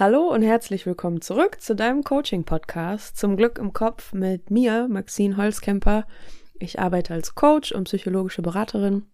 Hallo 0.00 0.32
und 0.32 0.42
herzlich 0.42 0.86
willkommen 0.86 1.20
zurück 1.22 1.60
zu 1.60 1.74
deinem 1.74 2.04
Coaching-Podcast 2.04 3.16
Zum 3.16 3.36
Glück 3.36 3.58
im 3.58 3.72
Kopf 3.72 4.12
mit 4.12 4.48
mir, 4.48 4.86
Maxine 4.88 5.36
Holzkemper. 5.36 6.06
Ich 6.60 6.78
arbeite 6.78 7.14
als 7.14 7.34
Coach 7.34 7.72
und 7.72 7.82
psychologische 7.82 8.40
Beraterin 8.40 9.06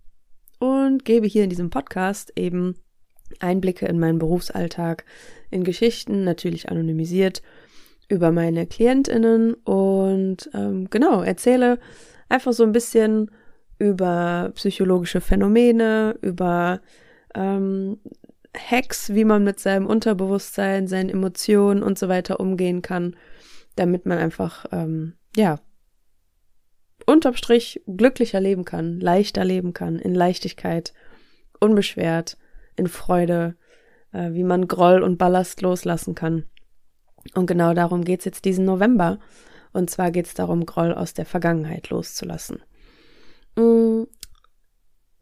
und 0.58 1.06
gebe 1.06 1.26
hier 1.26 1.44
in 1.44 1.48
diesem 1.48 1.70
Podcast 1.70 2.34
eben 2.36 2.74
Einblicke 3.40 3.86
in 3.86 3.98
meinen 3.98 4.18
Berufsalltag, 4.18 5.06
in 5.50 5.64
Geschichten, 5.64 6.22
natürlich 6.22 6.68
anonymisiert, 6.68 7.40
über 8.10 8.30
meine 8.30 8.66
KlientInnen 8.66 9.54
und 9.54 10.50
ähm, 10.52 10.90
genau, 10.90 11.22
erzähle 11.22 11.78
einfach 12.28 12.52
so 12.52 12.62
ein 12.62 12.72
bisschen 12.72 13.30
über 13.78 14.52
psychologische 14.54 15.22
Phänomene, 15.22 16.18
über 16.20 16.82
ähm, 17.34 18.00
Hacks, 18.56 19.12
wie 19.14 19.24
man 19.24 19.44
mit 19.44 19.60
seinem 19.60 19.86
Unterbewusstsein, 19.86 20.86
seinen 20.86 21.10
Emotionen 21.10 21.82
und 21.82 21.98
so 21.98 22.08
weiter 22.08 22.40
umgehen 22.40 22.82
kann, 22.82 23.16
damit 23.76 24.06
man 24.06 24.18
einfach, 24.18 24.66
ähm, 24.72 25.14
ja, 25.36 25.58
unterm 27.06 27.34
Strich 27.34 27.82
glücklicher 27.86 28.40
leben 28.40 28.64
kann, 28.64 29.00
leichter 29.00 29.44
leben 29.44 29.72
kann, 29.72 29.98
in 29.98 30.14
Leichtigkeit, 30.14 30.94
unbeschwert, 31.60 32.38
in 32.76 32.86
Freude, 32.86 33.56
äh, 34.12 34.32
wie 34.32 34.44
man 34.44 34.68
Groll 34.68 35.02
und 35.02 35.18
Ballast 35.18 35.60
loslassen 35.60 36.14
kann. 36.14 36.44
Und 37.34 37.46
genau 37.46 37.74
darum 37.74 38.04
geht's 38.04 38.24
jetzt 38.24 38.44
diesen 38.44 38.64
November. 38.64 39.18
Und 39.72 39.90
zwar 39.90 40.10
geht's 40.10 40.34
darum, 40.34 40.66
Groll 40.66 40.94
aus 40.94 41.14
der 41.14 41.26
Vergangenheit 41.26 41.90
loszulassen. 41.90 42.62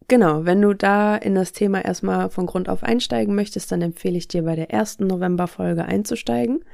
Genau, 0.08 0.44
wenn 0.44 0.60
du 0.60 0.74
da 0.74 1.16
in 1.16 1.34
das 1.34 1.52
Thema 1.52 1.84
erstmal 1.84 2.30
von 2.30 2.46
Grund 2.46 2.68
auf 2.68 2.82
einsteigen 2.82 3.34
möchtest, 3.34 3.72
dann 3.72 3.82
empfehle 3.82 4.18
ich 4.18 4.28
dir 4.28 4.42
bei 4.42 4.56
der 4.56 4.70
ersten 4.70 5.06
November-Folge 5.06 5.84
einzusteigen. 5.84 6.64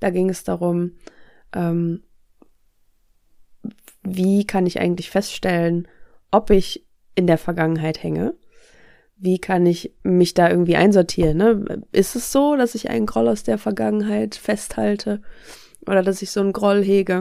Da 0.00 0.10
ging 0.10 0.28
es 0.28 0.44
darum, 0.44 0.92
ähm, 1.54 2.02
wie 4.02 4.46
kann 4.46 4.66
ich 4.66 4.80
eigentlich 4.80 5.10
feststellen, 5.10 5.86
ob 6.30 6.50
ich 6.50 6.84
in 7.14 7.26
der 7.26 7.38
Vergangenheit 7.38 8.02
hänge? 8.02 8.34
Wie 9.16 9.38
kann 9.38 9.64
ich 9.66 9.94
mich 10.02 10.34
da 10.34 10.50
irgendwie 10.50 10.76
einsortieren? 10.76 11.36
Ne? 11.36 11.82
Ist 11.92 12.16
es 12.16 12.32
so, 12.32 12.56
dass 12.56 12.74
ich 12.74 12.90
einen 12.90 13.06
Groll 13.06 13.28
aus 13.28 13.44
der 13.44 13.58
Vergangenheit 13.58 14.34
festhalte 14.34 15.22
oder 15.86 16.02
dass 16.02 16.22
ich 16.22 16.32
so 16.32 16.40
einen 16.40 16.52
Groll 16.52 16.82
hege? 16.82 17.20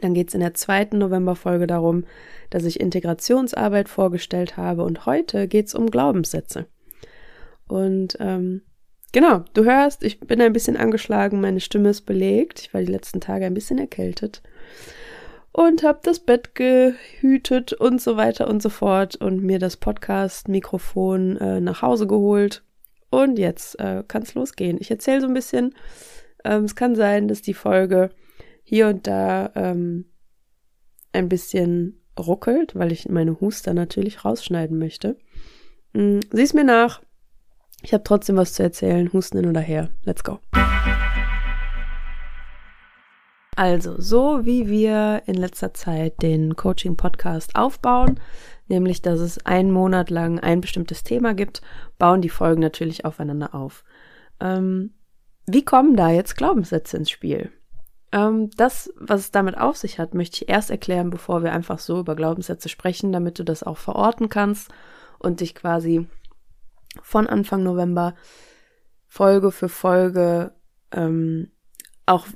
Dann 0.00 0.14
geht 0.14 0.28
es 0.28 0.34
in 0.34 0.40
der 0.40 0.54
zweiten 0.54 0.98
Novemberfolge 0.98 1.66
darum, 1.66 2.04
dass 2.50 2.64
ich 2.64 2.80
Integrationsarbeit 2.80 3.88
vorgestellt 3.88 4.56
habe 4.56 4.84
und 4.84 5.06
heute 5.06 5.48
geht 5.48 5.66
es 5.66 5.74
um 5.74 5.90
Glaubenssätze. 5.90 6.66
Und 7.68 8.16
ähm, 8.20 8.62
genau, 9.12 9.44
du 9.54 9.64
hörst, 9.64 10.02
ich 10.04 10.20
bin 10.20 10.40
ein 10.40 10.52
bisschen 10.52 10.76
angeschlagen, 10.76 11.40
meine 11.40 11.60
Stimme 11.60 11.90
ist 11.90 12.02
belegt, 12.02 12.60
ich 12.60 12.74
war 12.74 12.80
die 12.80 12.92
letzten 12.92 13.20
Tage 13.20 13.46
ein 13.46 13.54
bisschen 13.54 13.78
erkältet 13.78 14.42
und 15.56 15.82
habe 15.82 16.00
das 16.02 16.20
Bett 16.20 16.54
gehütet 16.54 17.72
und 17.72 18.02
so 18.02 18.18
weiter 18.18 18.46
und 18.46 18.60
so 18.60 18.68
fort 18.68 19.16
und 19.16 19.42
mir 19.42 19.58
das 19.58 19.78
Podcast-Mikrofon 19.78 21.38
äh, 21.38 21.60
nach 21.62 21.80
Hause 21.80 22.06
geholt. 22.06 22.62
Und 23.08 23.38
jetzt 23.38 23.80
äh, 23.80 24.04
kann 24.06 24.20
es 24.20 24.34
losgehen. 24.34 24.76
Ich 24.80 24.90
erzähle 24.90 25.22
so 25.22 25.26
ein 25.26 25.32
bisschen. 25.32 25.74
Ähm, 26.44 26.64
es 26.64 26.76
kann 26.76 26.94
sein, 26.94 27.26
dass 27.26 27.40
die 27.40 27.54
Folge 27.54 28.10
hier 28.68 28.88
und 28.88 29.06
da 29.06 29.52
ähm, 29.54 30.06
ein 31.12 31.28
bisschen 31.28 32.02
ruckelt, 32.18 32.74
weil 32.74 32.90
ich 32.90 33.08
meine 33.08 33.40
Huster 33.40 33.74
natürlich 33.74 34.24
rausschneiden 34.24 34.76
möchte. 34.76 35.16
Mhm, 35.92 36.20
sieh's 36.32 36.52
mir 36.52 36.64
nach. 36.64 37.00
Ich 37.82 37.94
habe 37.94 38.02
trotzdem 38.02 38.36
was 38.36 38.54
zu 38.54 38.64
erzählen. 38.64 39.12
Husten 39.12 39.38
hin 39.38 39.48
oder 39.48 39.60
her. 39.60 39.90
Let's 40.02 40.24
go. 40.24 40.40
Also, 43.54 44.00
so 44.00 44.44
wie 44.44 44.68
wir 44.68 45.22
in 45.26 45.36
letzter 45.36 45.72
Zeit 45.72 46.20
den 46.20 46.56
Coaching-Podcast 46.56 47.54
aufbauen, 47.54 48.18
nämlich 48.66 49.00
dass 49.00 49.20
es 49.20 49.46
einen 49.46 49.70
Monat 49.70 50.10
lang 50.10 50.40
ein 50.40 50.60
bestimmtes 50.60 51.04
Thema 51.04 51.34
gibt, 51.34 51.62
bauen 51.98 52.20
die 52.20 52.30
Folgen 52.30 52.60
natürlich 52.60 53.04
aufeinander 53.04 53.54
auf. 53.54 53.84
Ähm, 54.40 54.94
wie 55.46 55.64
kommen 55.64 55.96
da 55.96 56.10
jetzt 56.10 56.36
Glaubenssätze 56.36 56.96
ins 56.96 57.10
Spiel? 57.10 57.52
Ähm, 58.16 58.50
das, 58.56 58.90
was 58.96 59.20
es 59.20 59.30
damit 59.30 59.58
auf 59.58 59.76
sich 59.76 59.98
hat, 59.98 60.14
möchte 60.14 60.42
ich 60.42 60.48
erst 60.48 60.70
erklären, 60.70 61.10
bevor 61.10 61.42
wir 61.42 61.52
einfach 61.52 61.78
so 61.78 62.00
über 62.00 62.16
Glaubenssätze 62.16 62.70
sprechen, 62.70 63.12
damit 63.12 63.38
du 63.38 63.44
das 63.44 63.62
auch 63.62 63.76
verorten 63.76 64.30
kannst 64.30 64.70
und 65.18 65.40
dich 65.40 65.54
quasi 65.54 66.06
von 67.02 67.26
Anfang 67.26 67.62
November 67.62 68.14
Folge 69.06 69.52
für 69.52 69.68
Folge 69.68 70.54
ähm, 70.92 71.50
auch 72.06 72.26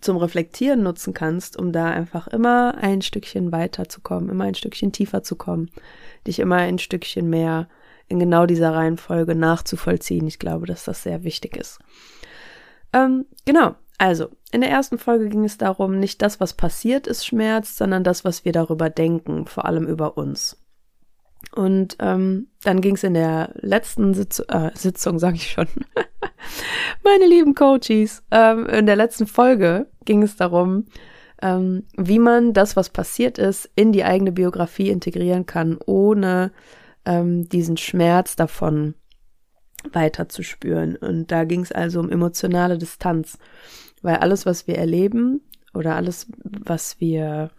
zum 0.00 0.18
Reflektieren 0.18 0.84
nutzen 0.84 1.14
kannst, 1.14 1.58
um 1.58 1.72
da 1.72 1.86
einfach 1.86 2.28
immer 2.28 2.76
ein 2.76 3.02
Stückchen 3.02 3.50
weiter 3.50 3.88
zu 3.88 4.02
kommen, 4.02 4.28
immer 4.28 4.44
ein 4.44 4.54
Stückchen 4.54 4.92
tiefer 4.92 5.24
zu 5.24 5.34
kommen, 5.34 5.70
dich 6.28 6.38
immer 6.38 6.56
ein 6.56 6.78
Stückchen 6.78 7.28
mehr 7.28 7.68
in 8.06 8.20
genau 8.20 8.46
dieser 8.46 8.72
Reihenfolge 8.72 9.34
nachzuvollziehen. 9.34 10.28
Ich 10.28 10.38
glaube, 10.38 10.66
dass 10.66 10.84
das 10.84 11.02
sehr 11.02 11.24
wichtig 11.24 11.56
ist. 11.56 11.80
Ähm, 12.92 13.26
genau, 13.44 13.74
also, 13.98 14.28
in 14.50 14.60
der 14.60 14.70
ersten 14.70 14.98
Folge 14.98 15.28
ging 15.28 15.44
es 15.44 15.56
darum, 15.56 15.98
nicht 15.98 16.20
das, 16.22 16.40
was 16.40 16.54
passiert 16.54 17.06
ist, 17.06 17.24
schmerzt, 17.24 17.76
sondern 17.76 18.02
das, 18.04 18.24
was 18.24 18.44
wir 18.44 18.52
darüber 18.52 18.90
denken, 18.90 19.46
vor 19.46 19.66
allem 19.66 19.86
über 19.86 20.16
uns. 20.16 20.60
Und 21.54 21.96
ähm, 22.00 22.48
dann 22.62 22.80
ging 22.80 22.96
es 22.96 23.04
in 23.04 23.14
der 23.14 23.50
letzten 23.54 24.14
Sitz 24.14 24.42
äh, 24.48 24.70
Sitzung, 24.74 25.18
sage 25.18 25.36
ich 25.36 25.50
schon, 25.50 25.68
meine 27.04 27.26
lieben 27.26 27.54
Coaches, 27.54 28.24
ähm, 28.30 28.66
in 28.66 28.86
der 28.86 28.96
letzten 28.96 29.26
Folge 29.26 29.86
ging 30.04 30.22
es 30.22 30.36
darum, 30.36 30.86
ähm, 31.42 31.84
wie 31.96 32.18
man 32.18 32.52
das, 32.52 32.76
was 32.76 32.90
passiert 32.90 33.38
ist, 33.38 33.70
in 33.76 33.92
die 33.92 34.04
eigene 34.04 34.32
Biografie 34.32 34.88
integrieren 34.88 35.46
kann, 35.46 35.78
ohne 35.86 36.52
ähm, 37.04 37.48
diesen 37.48 37.76
Schmerz 37.76 38.34
davon 38.34 38.94
weiter 39.92 40.28
zu 40.28 40.42
spüren. 40.42 40.96
Und 40.96 41.30
da 41.30 41.44
ging 41.44 41.60
es 41.60 41.72
also 41.72 42.00
um 42.00 42.10
emotionale 42.10 42.78
Distanz. 42.78 43.38
Weil 44.02 44.16
alles, 44.16 44.46
was 44.46 44.66
wir 44.66 44.76
erleben 44.76 45.40
oder 45.72 45.96
alles, 45.96 46.26
was 46.42 47.00
wir, 47.00 47.50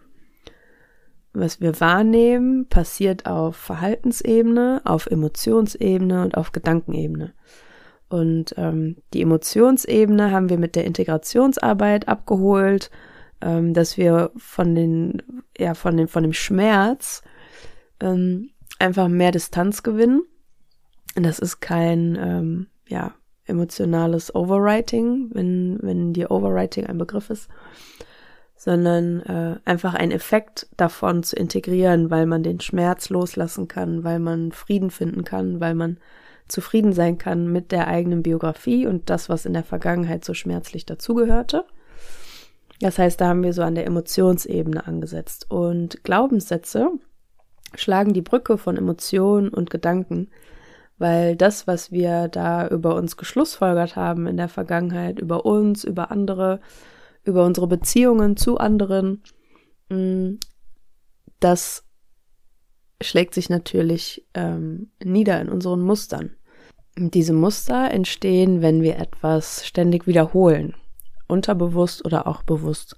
was 1.32 1.60
wir 1.60 1.80
wahrnehmen, 1.80 2.66
passiert 2.68 3.26
auf 3.26 3.56
Verhaltensebene, 3.56 4.80
auf 4.84 5.06
Emotionsebene 5.06 6.22
und 6.22 6.36
auf 6.36 6.52
Gedankenebene. 6.52 7.32
Und 8.08 8.54
ähm, 8.56 8.96
die 9.12 9.22
Emotionsebene 9.22 10.30
haben 10.30 10.48
wir 10.48 10.58
mit 10.58 10.76
der 10.76 10.84
Integrationsarbeit 10.84 12.06
abgeholt, 12.06 12.90
ähm, 13.40 13.74
dass 13.74 13.96
wir 13.96 14.30
von 14.36 14.74
den, 14.74 15.22
ja, 15.58 15.74
von 15.74 15.96
den, 15.96 16.08
von 16.08 16.22
dem 16.22 16.32
Schmerz 16.32 17.22
ähm, 18.00 18.50
einfach 18.78 19.08
mehr 19.08 19.32
Distanz 19.32 19.82
gewinnen. 19.82 20.22
Das 21.16 21.38
ist 21.38 21.60
kein, 21.60 22.16
ähm, 22.20 22.66
ja, 22.88 23.14
emotionales 23.46 24.34
Overwriting, 24.34 25.30
wenn, 25.32 25.78
wenn 25.80 26.12
dir 26.12 26.30
Overwriting 26.30 26.86
ein 26.86 26.98
Begriff 26.98 27.30
ist, 27.30 27.48
sondern 28.56 29.20
äh, 29.22 29.56
einfach 29.64 29.94
ein 29.94 30.10
Effekt 30.10 30.68
davon 30.76 31.22
zu 31.22 31.36
integrieren, 31.36 32.10
weil 32.10 32.26
man 32.26 32.42
den 32.42 32.60
Schmerz 32.60 33.08
loslassen 33.08 33.68
kann, 33.68 34.04
weil 34.04 34.18
man 34.18 34.52
Frieden 34.52 34.90
finden 34.90 35.24
kann, 35.24 35.60
weil 35.60 35.74
man 35.74 35.98
zufrieden 36.48 36.92
sein 36.92 37.18
kann 37.18 37.50
mit 37.50 37.72
der 37.72 37.88
eigenen 37.88 38.22
Biografie 38.22 38.86
und 38.86 39.10
das, 39.10 39.28
was 39.28 39.46
in 39.46 39.52
der 39.52 39.64
Vergangenheit 39.64 40.24
so 40.24 40.34
schmerzlich 40.34 40.86
dazugehörte. 40.86 41.64
Das 42.80 42.98
heißt, 42.98 43.20
da 43.20 43.28
haben 43.28 43.42
wir 43.42 43.52
so 43.52 43.62
an 43.62 43.74
der 43.74 43.86
Emotionsebene 43.86 44.86
angesetzt. 44.86 45.50
Und 45.50 46.04
Glaubenssätze 46.04 46.90
schlagen 47.74 48.12
die 48.12 48.22
Brücke 48.22 48.58
von 48.58 48.76
Emotionen 48.76 49.48
und 49.48 49.70
Gedanken 49.70 50.28
weil 50.98 51.36
das, 51.36 51.66
was 51.66 51.92
wir 51.92 52.28
da 52.28 52.68
über 52.68 52.94
uns 52.94 53.16
geschlussfolgert 53.16 53.96
haben 53.96 54.26
in 54.26 54.36
der 54.36 54.48
Vergangenheit, 54.48 55.18
über 55.18 55.44
uns, 55.44 55.84
über 55.84 56.10
andere, 56.10 56.60
über 57.24 57.44
unsere 57.44 57.66
Beziehungen 57.66 58.36
zu 58.36 58.58
anderen, 58.58 59.22
mm, 59.88 60.34
das 61.40 61.84
schlägt 63.02 63.34
sich 63.34 63.50
natürlich 63.50 64.26
ähm, 64.34 64.90
nieder 65.04 65.40
in 65.40 65.48
unseren 65.48 65.82
Mustern. 65.82 66.30
Diese 66.96 67.34
Muster 67.34 67.90
entstehen, 67.90 68.62
wenn 68.62 68.80
wir 68.80 68.96
etwas 68.98 69.66
ständig 69.66 70.06
wiederholen, 70.06 70.74
unterbewusst 71.28 72.04
oder 72.06 72.26
auch 72.26 72.42
bewusst. 72.42 72.96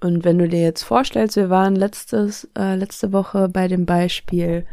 Und 0.00 0.24
wenn 0.24 0.38
du 0.38 0.48
dir 0.48 0.60
jetzt 0.60 0.84
vorstellst, 0.84 1.36
wir 1.36 1.50
waren 1.50 1.74
letztes, 1.74 2.48
äh, 2.56 2.76
letzte 2.76 3.12
Woche 3.12 3.48
bei 3.48 3.66
dem 3.66 3.86
Beispiel, 3.86 4.64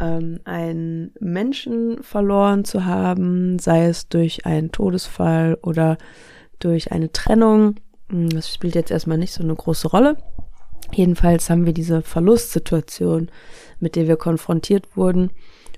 ähm, 0.00 0.40
einen 0.44 1.12
Menschen 1.20 2.02
verloren 2.02 2.64
zu 2.64 2.84
haben, 2.84 3.58
sei 3.58 3.86
es 3.86 4.08
durch 4.08 4.46
einen 4.46 4.72
Todesfall 4.72 5.58
oder 5.62 5.98
durch 6.58 6.92
eine 6.92 7.12
Trennung. 7.12 7.76
Hm, 8.10 8.30
das 8.30 8.52
spielt 8.52 8.74
jetzt 8.74 8.90
erstmal 8.90 9.18
nicht 9.18 9.32
so 9.32 9.42
eine 9.42 9.54
große 9.54 9.88
Rolle. 9.88 10.16
Jedenfalls 10.92 11.50
haben 11.50 11.66
wir 11.66 11.74
diese 11.74 12.02
Verlustsituation, 12.02 13.30
mit 13.80 13.96
der 13.96 14.08
wir 14.08 14.16
konfrontiert 14.16 14.96
wurden 14.96 15.30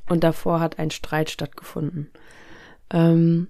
und 0.09 0.23
davor 0.23 0.61
hat 0.61 0.79
ein 0.79 0.91
Streit 0.91 1.31
stattgefunden. 1.31 2.11
Ähm, 2.91 3.49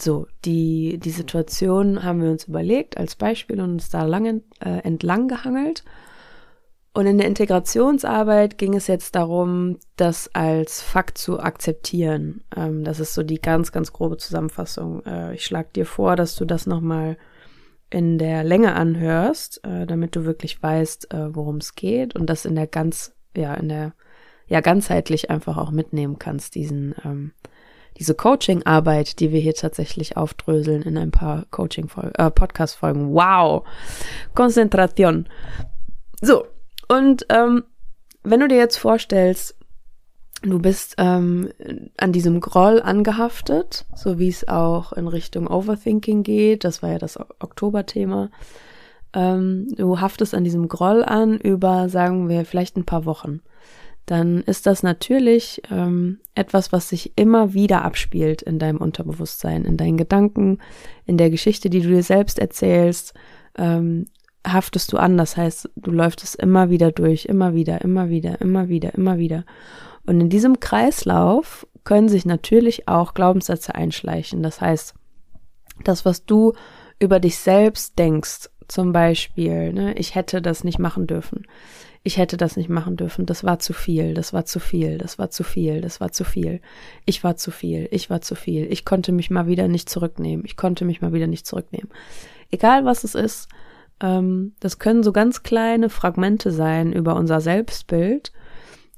So, 0.00 0.26
die, 0.46 0.98
die 0.98 1.10
Situation 1.10 2.02
haben 2.02 2.22
wir 2.22 2.30
uns 2.30 2.48
überlegt 2.48 2.96
als 2.96 3.16
Beispiel 3.16 3.60
und 3.60 3.72
uns 3.72 3.90
da 3.90 4.04
lang, 4.04 4.42
äh, 4.60 4.80
entlang 4.82 5.28
gehangelt. 5.28 5.84
Und 6.94 7.06
in 7.06 7.18
der 7.18 7.26
Integrationsarbeit 7.26 8.56
ging 8.56 8.74
es 8.74 8.86
jetzt 8.86 9.16
darum, 9.16 9.78
das 9.96 10.30
als 10.32 10.80
Fakt 10.80 11.18
zu 11.18 11.40
akzeptieren. 11.40 12.44
Ähm, 12.56 12.84
das 12.84 13.00
ist 13.00 13.14
so 13.14 13.24
die 13.24 13.40
ganz, 13.40 13.72
ganz 13.72 13.92
grobe 13.92 14.16
Zusammenfassung. 14.16 15.04
Äh, 15.04 15.34
ich 15.34 15.44
schlage 15.44 15.70
dir 15.74 15.86
vor, 15.86 16.14
dass 16.14 16.36
du 16.36 16.44
das 16.44 16.66
nochmal 16.66 17.16
in 17.90 18.16
der 18.16 18.44
Länge 18.44 18.74
anhörst, 18.76 19.64
äh, 19.64 19.86
damit 19.86 20.14
du 20.14 20.24
wirklich 20.24 20.62
weißt, 20.62 21.12
äh, 21.12 21.34
worum 21.34 21.56
es 21.56 21.74
geht 21.74 22.14
und 22.14 22.30
das 22.30 22.44
in 22.44 22.54
der 22.54 22.68
ganz, 22.68 23.12
ja, 23.36 23.54
in 23.54 23.68
der, 23.68 23.92
ja, 24.46 24.60
ganzheitlich 24.60 25.30
einfach 25.30 25.56
auch 25.56 25.72
mitnehmen 25.72 26.20
kannst, 26.20 26.54
diesen, 26.54 26.94
ähm, 27.04 27.32
diese 27.98 28.14
Coaching-Arbeit, 28.14 29.18
die 29.18 29.32
wir 29.32 29.40
hier 29.40 29.54
tatsächlich 29.54 30.16
aufdröseln 30.16 30.82
in 30.82 30.96
ein 30.96 31.10
paar 31.10 31.46
Coaching-Podcast-Folgen. 31.50 33.10
Äh, 33.10 33.14
wow! 33.14 33.66
Konzentration. 34.34 35.28
So, 36.20 36.46
und 36.88 37.26
ähm, 37.28 37.64
wenn 38.22 38.40
du 38.40 38.48
dir 38.48 38.58
jetzt 38.58 38.76
vorstellst, 38.76 39.56
du 40.42 40.58
bist 40.58 40.94
ähm, 40.98 41.50
an 41.96 42.12
diesem 42.12 42.40
Groll 42.40 42.80
angehaftet, 42.80 43.86
so 43.94 44.18
wie 44.18 44.28
es 44.28 44.48
auch 44.48 44.92
in 44.92 45.08
Richtung 45.08 45.46
Overthinking 45.46 46.22
geht, 46.22 46.64
das 46.64 46.82
war 46.82 46.90
ja 46.90 46.98
das 46.98 47.18
Oktoberthema. 47.18 48.30
Ähm, 49.12 49.68
du 49.76 50.00
haftest 50.00 50.34
an 50.34 50.44
diesem 50.44 50.68
Groll 50.68 51.04
an 51.04 51.38
über, 51.38 51.88
sagen 51.88 52.28
wir, 52.28 52.44
vielleicht 52.44 52.76
ein 52.76 52.84
paar 52.84 53.04
Wochen. 53.04 53.40
Dann 54.06 54.42
ist 54.42 54.66
das 54.66 54.82
natürlich 54.82 55.62
ähm, 55.70 56.18
etwas, 56.34 56.72
was 56.72 56.90
sich 56.90 57.12
immer 57.16 57.54
wieder 57.54 57.84
abspielt 57.84 58.42
in 58.42 58.58
deinem 58.58 58.78
Unterbewusstsein, 58.78 59.64
in 59.64 59.78
deinen 59.78 59.96
Gedanken, 59.96 60.58
in 61.06 61.16
der 61.16 61.30
Geschichte, 61.30 61.70
die 61.70 61.80
du 61.80 61.88
dir 61.88 62.02
selbst 62.02 62.38
erzählst. 62.38 63.14
Ähm, 63.56 64.06
haftest 64.46 64.92
du 64.92 64.98
an. 64.98 65.16
Das 65.16 65.36
heißt, 65.36 65.70
du 65.76 65.90
läufst 65.90 66.22
es 66.22 66.34
immer 66.34 66.70
wieder 66.70 66.92
durch, 66.92 67.26
immer 67.26 67.54
wieder, 67.54 67.80
immer 67.80 68.08
wieder, 68.08 68.40
immer 68.40 68.68
wieder, 68.68 68.94
immer 68.94 69.18
wieder. 69.18 69.44
Und 70.06 70.20
in 70.20 70.28
diesem 70.28 70.60
Kreislauf 70.60 71.66
können 71.84 72.08
sich 72.08 72.24
natürlich 72.24 72.88
auch 72.88 73.14
Glaubenssätze 73.14 73.74
einschleichen. 73.74 74.42
Das 74.42 74.60
heißt, 74.60 74.94
das, 75.82 76.04
was 76.04 76.24
du 76.24 76.52
über 76.98 77.20
dich 77.20 77.38
selbst 77.38 77.98
denkst, 77.98 78.50
zum 78.68 78.92
Beispiel, 78.92 79.72
ne, 79.72 79.94
ich 79.94 80.14
hätte 80.14 80.40
das 80.40 80.64
nicht 80.64 80.78
machen 80.78 81.06
dürfen. 81.06 81.46
Ich 82.02 82.18
hätte 82.18 82.36
das 82.36 82.56
nicht 82.56 82.68
machen 82.68 82.96
dürfen. 82.96 83.24
Das 83.24 83.44
war 83.44 83.58
zu 83.58 83.72
viel. 83.72 84.12
Das 84.12 84.32
war 84.34 84.44
zu 84.44 84.60
viel. 84.60 84.98
Das 84.98 85.18
war 85.18 85.30
zu 85.30 85.42
viel. 85.42 85.80
Das 85.80 86.00
war 86.00 86.12
zu 86.12 86.24
viel. 86.24 86.60
Ich 87.06 87.24
war 87.24 87.36
zu 87.36 87.50
viel. 87.50 87.88
Ich 87.90 88.10
war 88.10 88.20
zu 88.20 88.34
viel. 88.34 88.70
Ich 88.70 88.84
konnte 88.84 89.10
mich 89.10 89.30
mal 89.30 89.46
wieder 89.46 89.68
nicht 89.68 89.88
zurücknehmen. 89.88 90.44
Ich 90.44 90.56
konnte 90.56 90.84
mich 90.84 91.00
mal 91.00 91.14
wieder 91.14 91.26
nicht 91.26 91.46
zurücknehmen. 91.46 91.90
Egal 92.50 92.84
was 92.84 93.04
es 93.04 93.14
ist, 93.14 93.48
das 94.00 94.78
können 94.78 95.02
so 95.02 95.12
ganz 95.12 95.42
kleine 95.42 95.88
Fragmente 95.88 96.50
sein 96.50 96.92
über 96.92 97.16
unser 97.16 97.40
Selbstbild, 97.40 98.32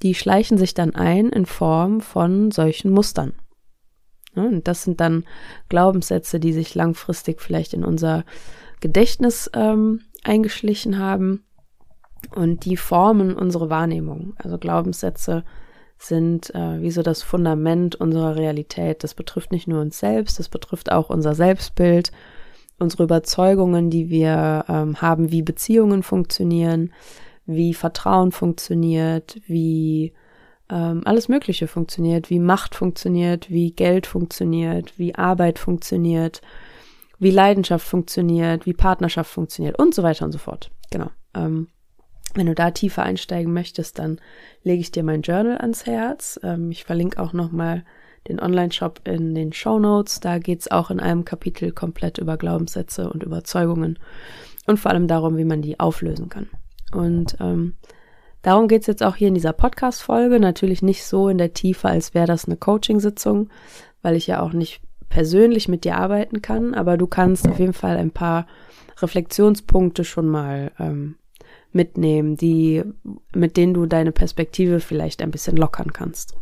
die 0.02 0.14
schleichen 0.14 0.58
sich 0.58 0.74
dann 0.74 0.94
ein 0.94 1.28
in 1.30 1.46
Form 1.46 2.00
von 2.00 2.50
solchen 2.50 2.90
Mustern. 2.90 3.34
und 4.34 4.68
das 4.68 4.82
sind 4.82 5.00
dann 5.00 5.24
Glaubenssätze, 5.68 6.40
die 6.40 6.52
sich 6.52 6.74
langfristig 6.74 7.40
vielleicht 7.40 7.72
in 7.72 7.84
unser 7.84 8.24
Gedächtnis 8.80 9.50
ähm, 9.54 10.02
eingeschlichen 10.24 10.98
haben 10.98 11.44
und 12.34 12.64
die 12.64 12.76
formen 12.76 13.34
unsere 13.34 13.70
Wahrnehmung. 13.70 14.34
Also 14.36 14.58
Glaubenssätze 14.58 15.44
sind 15.98 16.54
äh, 16.54 16.80
wie 16.80 16.90
so 16.90 17.02
das 17.02 17.22
Fundament 17.22 17.94
unserer 17.96 18.36
Realität. 18.36 19.02
Das 19.02 19.14
betrifft 19.14 19.52
nicht 19.52 19.66
nur 19.66 19.80
uns 19.80 19.98
selbst, 19.98 20.38
das 20.38 20.48
betrifft 20.48 20.92
auch 20.92 21.08
unser 21.08 21.34
Selbstbild 21.34 22.12
unsere 22.78 23.04
Überzeugungen, 23.04 23.90
die 23.90 24.10
wir 24.10 24.64
ähm, 24.68 25.00
haben, 25.00 25.30
wie 25.30 25.42
Beziehungen 25.42 26.02
funktionieren, 26.02 26.92
wie 27.46 27.74
Vertrauen 27.74 28.32
funktioniert, 28.32 29.40
wie 29.46 30.12
ähm, 30.70 31.02
alles 31.04 31.28
Mögliche 31.28 31.68
funktioniert, 31.68 32.28
wie 32.28 32.40
Macht 32.40 32.74
funktioniert, 32.74 33.50
wie 33.50 33.72
Geld 33.72 34.06
funktioniert, 34.06 34.98
wie 34.98 35.14
Arbeit 35.14 35.58
funktioniert, 35.58 36.40
wie 37.18 37.30
Leidenschaft 37.30 37.86
funktioniert, 37.86 38.66
wie 38.66 38.74
Partnerschaft 38.74 39.30
funktioniert 39.30 39.78
und 39.78 39.94
so 39.94 40.02
weiter 40.02 40.24
und 40.24 40.32
so 40.32 40.38
fort. 40.38 40.70
Genau. 40.90 41.10
Ähm, 41.34 41.68
wenn 42.34 42.46
du 42.46 42.54
da 42.54 42.70
tiefer 42.70 43.02
einsteigen 43.02 43.52
möchtest, 43.52 43.98
dann 43.98 44.20
lege 44.62 44.80
ich 44.80 44.90
dir 44.90 45.02
mein 45.02 45.22
Journal 45.22 45.58
ans 45.58 45.86
Herz. 45.86 46.38
Ähm, 46.42 46.70
ich 46.70 46.84
verlinke 46.84 47.22
auch 47.22 47.32
nochmal 47.32 47.84
den 48.28 48.40
Online-Shop 48.40 49.00
in 49.04 49.34
den 49.34 49.52
Show 49.52 49.78
Notes. 49.78 50.20
Da 50.20 50.38
geht's 50.38 50.70
auch 50.70 50.90
in 50.90 51.00
einem 51.00 51.24
Kapitel 51.24 51.72
komplett 51.72 52.18
über 52.18 52.36
Glaubenssätze 52.36 53.10
und 53.10 53.22
Überzeugungen 53.22 53.98
und 54.66 54.78
vor 54.78 54.90
allem 54.90 55.08
darum, 55.08 55.36
wie 55.36 55.44
man 55.44 55.62
die 55.62 55.80
auflösen 55.80 56.28
kann. 56.28 56.48
Und 56.92 57.36
ähm, 57.40 57.74
darum 58.42 58.68
geht's 58.68 58.86
jetzt 58.86 59.02
auch 59.02 59.16
hier 59.16 59.28
in 59.28 59.34
dieser 59.34 59.52
Podcast-Folge. 59.52 60.40
Natürlich 60.40 60.82
nicht 60.82 61.04
so 61.04 61.28
in 61.28 61.38
der 61.38 61.52
Tiefe, 61.52 61.88
als 61.88 62.14
wäre 62.14 62.26
das 62.26 62.46
eine 62.46 62.56
Coaching-Sitzung, 62.56 63.50
weil 64.02 64.16
ich 64.16 64.26
ja 64.26 64.40
auch 64.40 64.52
nicht 64.52 64.80
persönlich 65.08 65.68
mit 65.68 65.84
dir 65.84 65.96
arbeiten 65.96 66.42
kann, 66.42 66.74
aber 66.74 66.96
du 66.96 67.06
kannst 67.06 67.48
auf 67.48 67.58
jeden 67.58 67.72
Fall 67.72 67.96
ein 67.96 68.10
paar 68.10 68.46
Reflexionspunkte 68.98 70.04
schon 70.04 70.26
mal 70.26 70.72
ähm, 70.78 71.16
mitnehmen, 71.72 72.36
die, 72.36 72.82
mit 73.34 73.56
denen 73.56 73.74
du 73.74 73.86
deine 73.86 74.12
Perspektive 74.12 74.80
vielleicht 74.80 75.22
ein 75.22 75.30
bisschen 75.30 75.56
lockern 75.56 75.92
kannst. 75.92 76.36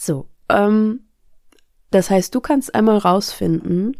So, 0.00 0.28
ähm, 0.48 1.00
das 1.90 2.08
heißt, 2.08 2.32
du 2.32 2.40
kannst 2.40 2.72
einmal 2.72 2.98
rausfinden, 2.98 3.96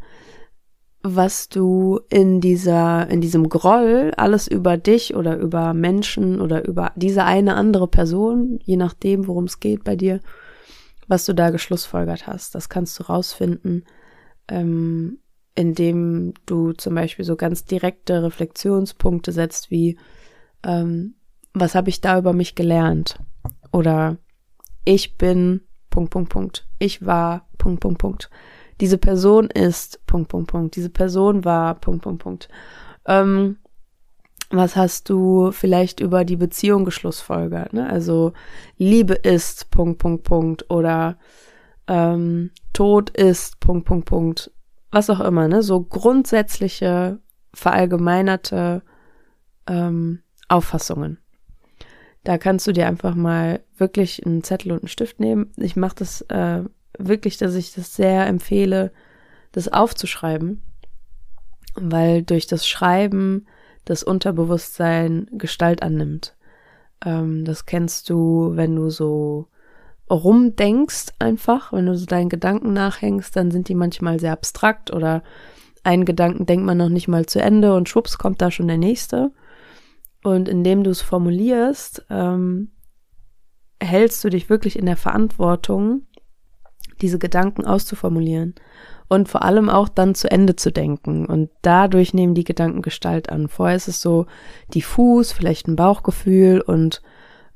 was 1.02 1.48
du 1.48 1.98
in 2.08 2.40
dieser, 2.40 3.08
in 3.10 3.20
diesem 3.20 3.48
Groll 3.48 4.12
alles 4.16 4.46
über 4.46 4.76
dich 4.76 5.16
oder 5.16 5.36
über 5.36 5.74
Menschen 5.74 6.40
oder 6.40 6.64
über 6.68 6.92
diese 6.94 7.24
eine 7.24 7.56
andere 7.56 7.88
Person, 7.88 8.60
je 8.62 8.76
nachdem, 8.76 9.26
worum 9.26 9.44
es 9.44 9.58
geht 9.58 9.82
bei 9.82 9.96
dir, 9.96 10.20
was 11.08 11.24
du 11.24 11.34
da 11.34 11.50
geschlussfolgert 11.50 12.28
hast. 12.28 12.54
Das 12.54 12.68
kannst 12.68 13.00
du 13.00 13.04
rausfinden, 13.04 13.84
ähm, 14.46 15.18
indem 15.56 16.32
du 16.46 16.74
zum 16.74 16.94
Beispiel 16.94 17.24
so 17.24 17.34
ganz 17.34 17.64
direkte 17.64 18.22
Reflexionspunkte 18.22 19.32
setzt 19.32 19.72
wie, 19.72 19.98
ähm, 20.62 21.16
was 21.54 21.74
habe 21.74 21.88
ich 21.88 22.00
da 22.00 22.18
über 22.18 22.34
mich 22.34 22.54
gelernt? 22.54 23.18
Oder 23.72 24.18
ich 24.84 25.16
bin 25.16 25.62
Punkt, 25.98 26.10
Punkt, 26.10 26.28
Punkt. 26.30 26.66
Ich 26.78 27.04
war, 27.04 27.46
Punkt, 27.58 27.80
Punkt, 27.80 27.98
Punkt. 27.98 28.30
Diese 28.80 28.98
Person 28.98 29.50
ist, 29.50 30.06
Punkt, 30.06 30.28
Punkt, 30.28 30.50
Punkt. 30.50 30.76
Diese 30.76 30.90
Person 30.90 31.44
war, 31.44 31.74
Punkt, 31.74 32.02
Punkt, 32.02 32.22
Punkt. 32.22 32.48
Ähm, 33.06 33.56
was 34.50 34.76
hast 34.76 35.10
du 35.10 35.50
vielleicht 35.50 36.00
über 36.00 36.24
die 36.24 36.36
Beziehung 36.36 36.84
geschlussfolgert? 36.84 37.72
Ne? 37.72 37.88
Also 37.90 38.32
Liebe 38.76 39.14
ist, 39.14 39.70
Punkt, 39.70 39.98
Punkt, 39.98 40.24
Punkt. 40.24 40.70
Oder 40.70 41.18
ähm, 41.88 42.50
Tod 42.72 43.10
ist, 43.10 43.60
Punkt, 43.60 43.86
Punkt, 43.86 44.06
Punkt. 44.06 44.50
Was 44.90 45.10
auch 45.10 45.20
immer, 45.20 45.48
ne? 45.48 45.62
So 45.62 45.82
grundsätzliche, 45.82 47.18
verallgemeinerte 47.52 48.82
ähm, 49.66 50.22
Auffassungen. 50.48 51.18
Da 52.28 52.36
kannst 52.36 52.66
du 52.66 52.72
dir 52.72 52.86
einfach 52.86 53.14
mal 53.14 53.60
wirklich 53.78 54.26
einen 54.26 54.44
Zettel 54.44 54.72
und 54.72 54.80
einen 54.80 54.88
Stift 54.88 55.18
nehmen. 55.18 55.50
Ich 55.56 55.76
mache 55.76 55.94
das 55.96 56.20
äh, 56.28 56.60
wirklich, 56.98 57.38
dass 57.38 57.54
ich 57.54 57.72
das 57.72 57.96
sehr 57.96 58.26
empfehle, 58.26 58.92
das 59.52 59.72
aufzuschreiben, 59.72 60.60
weil 61.74 62.22
durch 62.22 62.46
das 62.46 62.68
Schreiben 62.68 63.46
das 63.86 64.02
Unterbewusstsein 64.02 65.30
Gestalt 65.32 65.82
annimmt. 65.82 66.36
Ähm, 67.02 67.46
das 67.46 67.64
kennst 67.64 68.10
du, 68.10 68.50
wenn 68.56 68.76
du 68.76 68.90
so 68.90 69.48
rumdenkst 70.10 71.14
einfach, 71.18 71.72
wenn 71.72 71.86
du 71.86 71.96
so 71.96 72.04
deinen 72.04 72.28
Gedanken 72.28 72.74
nachhängst, 72.74 73.34
dann 73.36 73.50
sind 73.50 73.68
die 73.68 73.74
manchmal 73.74 74.20
sehr 74.20 74.32
abstrakt 74.32 74.92
oder 74.92 75.22
einen 75.82 76.04
Gedanken 76.04 76.44
denkt 76.44 76.66
man 76.66 76.76
noch 76.76 76.90
nicht 76.90 77.08
mal 77.08 77.24
zu 77.24 77.40
Ende 77.40 77.74
und 77.74 77.88
schwupps 77.88 78.18
kommt 78.18 78.42
da 78.42 78.50
schon 78.50 78.68
der 78.68 78.76
nächste. 78.76 79.30
Und 80.22 80.48
indem 80.48 80.82
du 80.82 80.90
es 80.90 81.00
formulierst, 81.00 82.06
ähm, 82.10 82.72
hältst 83.80 84.24
du 84.24 84.30
dich 84.30 84.50
wirklich 84.50 84.78
in 84.78 84.86
der 84.86 84.96
Verantwortung, 84.96 86.06
diese 87.00 87.18
Gedanken 87.18 87.64
auszuformulieren 87.64 88.54
und 89.08 89.28
vor 89.28 89.42
allem 89.42 89.70
auch 89.70 89.88
dann 89.88 90.14
zu 90.14 90.30
Ende 90.30 90.56
zu 90.56 90.72
denken. 90.72 91.26
Und 91.26 91.50
dadurch 91.62 92.12
nehmen 92.12 92.34
die 92.34 92.44
Gedanken 92.44 92.82
Gestalt 92.82 93.30
an. 93.30 93.48
Vorher 93.48 93.76
ist 93.76 93.88
es 93.88 94.00
so 94.00 94.26
diffus, 94.74 95.32
vielleicht 95.32 95.68
ein 95.68 95.76
Bauchgefühl 95.76 96.60
und 96.60 97.02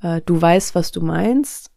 äh, 0.00 0.20
du 0.24 0.40
weißt, 0.40 0.74
was 0.74 0.92
du 0.92 1.00
meinst. 1.00 1.70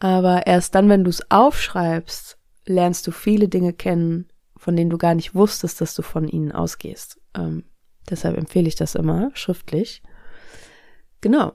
Aber 0.00 0.46
erst 0.46 0.74
dann, 0.74 0.88
wenn 0.88 1.04
du 1.04 1.10
es 1.10 1.30
aufschreibst, 1.30 2.38
lernst 2.66 3.06
du 3.06 3.10
viele 3.10 3.48
Dinge 3.48 3.72
kennen, 3.72 4.28
von 4.56 4.76
denen 4.76 4.90
du 4.90 4.98
gar 4.98 5.14
nicht 5.14 5.34
wusstest, 5.34 5.80
dass 5.80 5.94
du 5.94 6.02
von 6.02 6.28
ihnen 6.28 6.52
ausgehst. 6.52 7.20
Ähm, 7.34 7.64
Deshalb 8.10 8.36
empfehle 8.36 8.68
ich 8.68 8.76
das 8.76 8.94
immer 8.94 9.30
schriftlich. 9.34 10.02
Genau. 11.20 11.52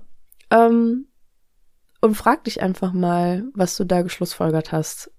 Ähm, 0.49 1.07
und 2.01 2.15
frag 2.15 2.45
dich 2.45 2.61
einfach 2.61 2.93
mal, 2.93 3.43
was 3.53 3.75
du 3.77 3.83
da 3.83 4.01
geschlussfolgert 4.01 4.71
hast 4.71 5.11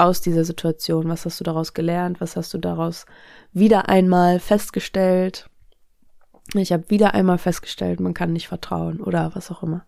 aus 0.00 0.20
dieser 0.20 0.44
Situation? 0.44 1.08
Was 1.08 1.26
hast 1.26 1.38
du 1.40 1.44
daraus 1.44 1.74
gelernt? 1.74 2.20
Was 2.20 2.36
hast 2.36 2.54
du 2.54 2.58
daraus 2.58 3.04
wieder 3.52 3.88
einmal 3.88 4.40
festgestellt? 4.40 5.50
Ich 6.54 6.72
habe 6.72 6.88
wieder 6.88 7.14
einmal 7.14 7.38
festgestellt, 7.38 8.00
man 8.00 8.14
kann 8.14 8.32
nicht 8.32 8.48
vertrauen 8.48 9.00
oder 9.00 9.34
was 9.34 9.50
auch 9.50 9.62
immer. 9.62 9.84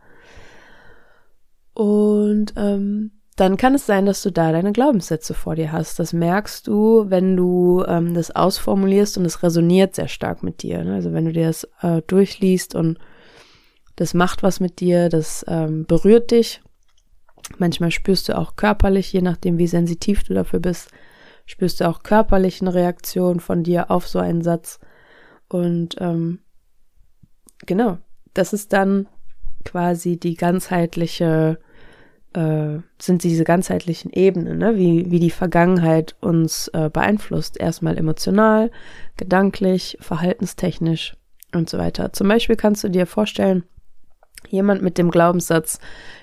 Und 1.75 2.53
ähm, 2.57 3.22
dann 3.43 3.57
kann 3.57 3.75
es 3.75 3.87
sein, 3.87 4.07
dass 4.07 4.23
du 4.23 4.31
da 4.31 4.53
deine 4.53 4.71
Glaubenssätze 4.71 5.35
vor 5.35 5.57
dir 5.57 5.73
hast. 5.73 5.99
Das 5.99 6.13
merkst 6.13 6.69
du, 6.69 7.11
wenn 7.11 7.37
du 7.37 7.85
ähm, 7.89 8.15
das 8.15 8.31
ausformulierst 8.31 9.19
und 9.19 9.25
es 9.25 9.43
resoniert 9.43 9.97
sehr 9.97 10.07
stark 10.07 10.45
mit 10.45 10.63
dir. 10.63 10.85
Ne? 10.85 10.95
Also 10.95 11.13
wenn 11.13 11.25
du 11.25 11.33
dir 11.33 11.47
das 11.47 11.69
äh, 11.81 12.03
durchliest 12.07 12.77
und 12.77 13.01
das 13.97 14.15
macht 14.15 14.45
was 14.45 14.61
mit 14.61 14.79
dir, 14.79 15.09
das 15.09 15.45
ähm, 15.49 15.87
berührt 15.87 16.31
dich. 16.31 16.63
Manchmal 17.59 17.91
spürst 17.91 18.29
du 18.29 18.39
auch 18.39 18.55
körperlich, 18.55 19.13
je 19.13 19.23
nachdem 19.23 19.59
wie 19.59 19.67
sensitiv 19.67 20.23
du 20.23 20.35
dafür 20.35 20.61
bist, 20.61 20.93
spürst 21.45 21.81
du 21.81 21.89
auch 21.89 22.05
körperlich 22.05 22.61
eine 22.61 22.73
Reaktion 22.73 23.41
von 23.41 23.65
dir 23.65 23.91
auf 23.91 24.07
so 24.07 24.21
einen 24.21 24.43
Satz. 24.43 24.79
Und 25.49 25.97
ähm, 25.99 26.39
genau, 27.67 27.99
das 28.35 28.53
ist 28.53 28.73
dann 28.73 29.09
quasi 29.65 30.17
die 30.17 30.37
ganzheitliche 30.37 31.59
äh, 32.35 32.81
sind 33.01 33.23
diese 33.23 33.45
ganzheitlichen 33.45 34.11
Ebenen, 34.13 34.59
ne? 34.59 34.77
wie, 34.77 35.11
wie 35.11 35.21
die 35.21 35.31
Vergangenheit 35.31 36.17
uns 36.21 36.69
äh, 36.69 36.91
beeinflusst. 36.91 37.59
Erstmal 37.59 37.99
emotional, 37.99 38.71
gedanklich, 39.17 39.99
verhaltenstechnisch 40.01 41.17
und 41.55 41.69
so 41.69 41.79
weiter. 41.79 42.13
Zum 42.13 42.29
Beispiel 42.29 42.57
kannst 42.57 42.85
du 42.85 42.89
dir 42.89 43.07
vorstellen, 43.07 43.65
jemand 44.49 44.83
mit 44.83 44.99
dem 44.99 45.11
Glaubenssatz, 45.11 45.79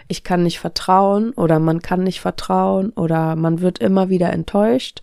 ich 0.08 0.24
kann 0.24 0.44
nicht 0.44 0.60
vertrauen 0.60 1.32
oder 1.34 1.60
man 1.60 1.82
kann 1.82 2.04
nicht 2.04 2.22
vertrauen 2.22 2.92
oder 2.92 3.36
man 3.36 3.62
wird 3.62 3.80
immer 3.80 4.10
wieder 4.10 4.32
enttäuscht, 4.32 5.02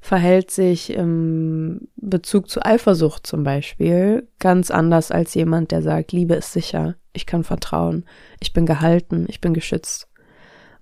verhält 0.00 0.50
sich 0.50 0.92
im 0.92 1.88
Bezug 1.96 2.48
zu 2.48 2.64
Eifersucht 2.64 3.26
zum 3.26 3.44
Beispiel 3.44 4.28
ganz 4.38 4.70
anders 4.70 5.10
als 5.10 5.34
jemand, 5.34 5.70
der 5.70 5.82
sagt, 5.82 6.12
Liebe 6.12 6.34
ist 6.34 6.52
sicher, 6.52 6.96
ich 7.12 7.26
kann 7.26 7.44
vertrauen, 7.44 8.04
ich 8.40 8.52
bin 8.52 8.64
gehalten, 8.64 9.26
ich 9.28 9.40
bin 9.40 9.54
geschützt. 9.54 10.07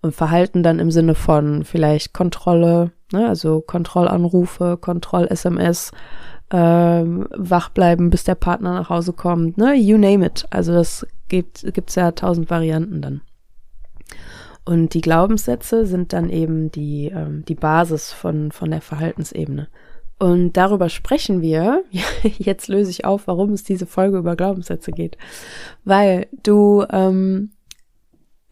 Und 0.02 0.14
Verhalten 0.14 0.62
dann 0.62 0.78
im 0.78 0.90
Sinne 0.90 1.14
von 1.14 1.64
vielleicht 1.64 2.12
Kontrolle, 2.12 2.92
ne, 3.12 3.28
also 3.28 3.60
Kontrollanrufe, 3.60 4.76
Kontroll-SMS, 4.76 5.92
ähm, 6.50 7.26
wach 7.34 7.70
bleiben, 7.70 8.10
bis 8.10 8.24
der 8.24 8.36
Partner 8.36 8.74
nach 8.74 8.88
Hause 8.88 9.12
kommt, 9.12 9.58
ne, 9.58 9.74
you 9.74 9.98
name 9.98 10.24
it. 10.24 10.46
Also 10.50 10.72
das 10.72 11.06
gibt 11.28 11.66
gibt's 11.74 11.96
ja 11.96 12.12
tausend 12.12 12.50
Varianten 12.50 13.02
dann. 13.02 13.20
Und 14.64 14.94
die 14.94 15.00
Glaubenssätze 15.00 15.86
sind 15.86 16.12
dann 16.12 16.28
eben 16.28 16.70
die, 16.72 17.06
ähm, 17.14 17.44
die 17.46 17.54
Basis 17.54 18.12
von, 18.12 18.50
von 18.50 18.70
der 18.70 18.80
Verhaltensebene. 18.80 19.68
Und 20.18 20.54
darüber 20.54 20.88
sprechen 20.88 21.40
wir. 21.40 21.84
Jetzt 22.22 22.68
löse 22.68 22.90
ich 22.90 23.04
auf, 23.04 23.26
warum 23.26 23.52
es 23.52 23.64
diese 23.64 23.86
Folge 23.86 24.18
über 24.18 24.34
Glaubenssätze 24.34 24.90
geht. 24.90 25.18
Weil 25.84 26.26
du 26.42 26.84
ähm, 26.90 27.50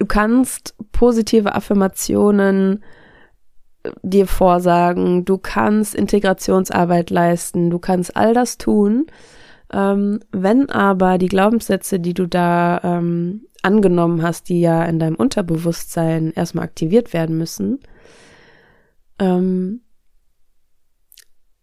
Du 0.05 0.09
kannst 0.09 0.75
positive 0.93 1.55
Affirmationen 1.55 2.85
äh, 3.85 3.91
dir 4.03 4.27
vorsagen, 4.27 5.25
du 5.25 5.39
kannst 5.39 5.95
Integrationsarbeit 5.95 7.09
leisten, 7.09 7.71
du 7.71 7.79
kannst 7.79 8.15
all 8.15 8.35
das 8.35 8.59
tun. 8.59 9.07
Ähm, 9.73 10.21
wenn 10.31 10.69
aber 10.69 11.17
die 11.17 11.29
Glaubenssätze, 11.29 12.01
die 12.01 12.13
du 12.13 12.29
da 12.29 12.83
ähm, 12.85 13.47
angenommen 13.63 14.23
hast, 14.23 14.51
die 14.51 14.61
ja 14.61 14.85
in 14.85 14.99
deinem 14.99 15.17
Unterbewusstsein 15.17 16.33
erstmal 16.33 16.67
aktiviert 16.67 17.15
werden 17.15 17.39
müssen, 17.39 17.81
ähm, 19.19 19.81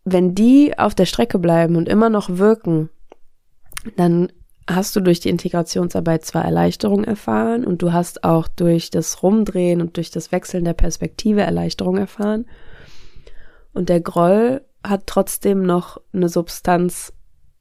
wenn 0.04 0.34
die 0.34 0.80
auf 0.80 0.96
der 0.96 1.06
Strecke 1.06 1.38
bleiben 1.38 1.76
und 1.76 1.88
immer 1.88 2.10
noch 2.10 2.40
wirken, 2.40 2.90
dann 3.98 4.32
hast 4.76 4.96
du 4.96 5.02
durch 5.02 5.20
die 5.20 5.30
Integrationsarbeit 5.30 6.26
zwar 6.26 6.46
Erleichterung 6.46 7.04
erfahren 7.04 7.66
und 7.66 7.82
du 7.82 7.94
hast 7.94 8.24
auch 8.24 8.48
durch 8.48 8.90
das 8.90 9.24
Rumdrehen 9.24 9.82
und 9.82 9.98
durch 9.98 10.12
das 10.12 10.32
Wechseln 10.32 10.66
der 10.66 10.74
Perspektive 10.74 11.42
Erleichterung 11.42 11.98
erfahren. 11.98 12.46
Und 13.74 13.90
der 13.90 14.02
Groll 14.02 14.62
hat 14.84 15.08
trotzdem 15.08 15.64
noch 15.64 16.02
eine 16.14 16.30
Substanz, 16.30 17.14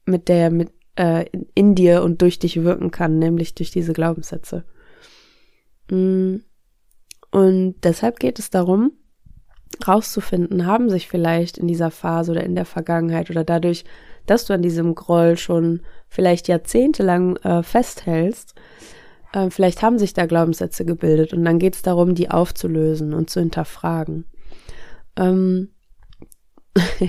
mit 0.05 0.27
der 0.27 0.51
mit, 0.51 0.71
äh, 0.95 1.25
in 1.53 1.75
dir 1.75 2.03
und 2.03 2.21
durch 2.21 2.39
dich 2.39 2.63
wirken 2.63 2.91
kann, 2.91 3.19
nämlich 3.19 3.55
durch 3.55 3.71
diese 3.71 3.93
Glaubenssätze. 3.93 4.65
Mm. 5.89 6.37
Und 7.33 7.75
deshalb 7.83 8.19
geht 8.19 8.39
es 8.39 8.49
darum, 8.49 8.91
rauszufinden, 9.87 10.65
haben 10.65 10.89
sich 10.89 11.07
vielleicht 11.07 11.57
in 11.57 11.67
dieser 11.67 11.91
Phase 11.91 12.31
oder 12.31 12.43
in 12.43 12.55
der 12.55 12.65
Vergangenheit 12.65 13.29
oder 13.29 13.45
dadurch, 13.45 13.85
dass 14.25 14.45
du 14.45 14.53
an 14.53 14.61
diesem 14.61 14.95
Groll 14.95 15.37
schon 15.37 15.81
vielleicht 16.11 16.49
jahrzehntelang 16.49 17.37
äh, 17.37 17.63
festhältst, 17.63 18.53
äh, 19.31 19.49
vielleicht 19.49 19.81
haben 19.81 19.97
sich 19.97 20.13
da 20.13 20.25
Glaubenssätze 20.25 20.83
gebildet 20.83 21.33
und 21.33 21.43
dann 21.45 21.57
geht 21.57 21.75
es 21.75 21.81
darum, 21.81 22.15
die 22.15 22.29
aufzulösen 22.29 23.13
und 23.13 23.29
zu 23.29 23.39
hinterfragen. 23.39 24.25
Ähm, 25.15 25.69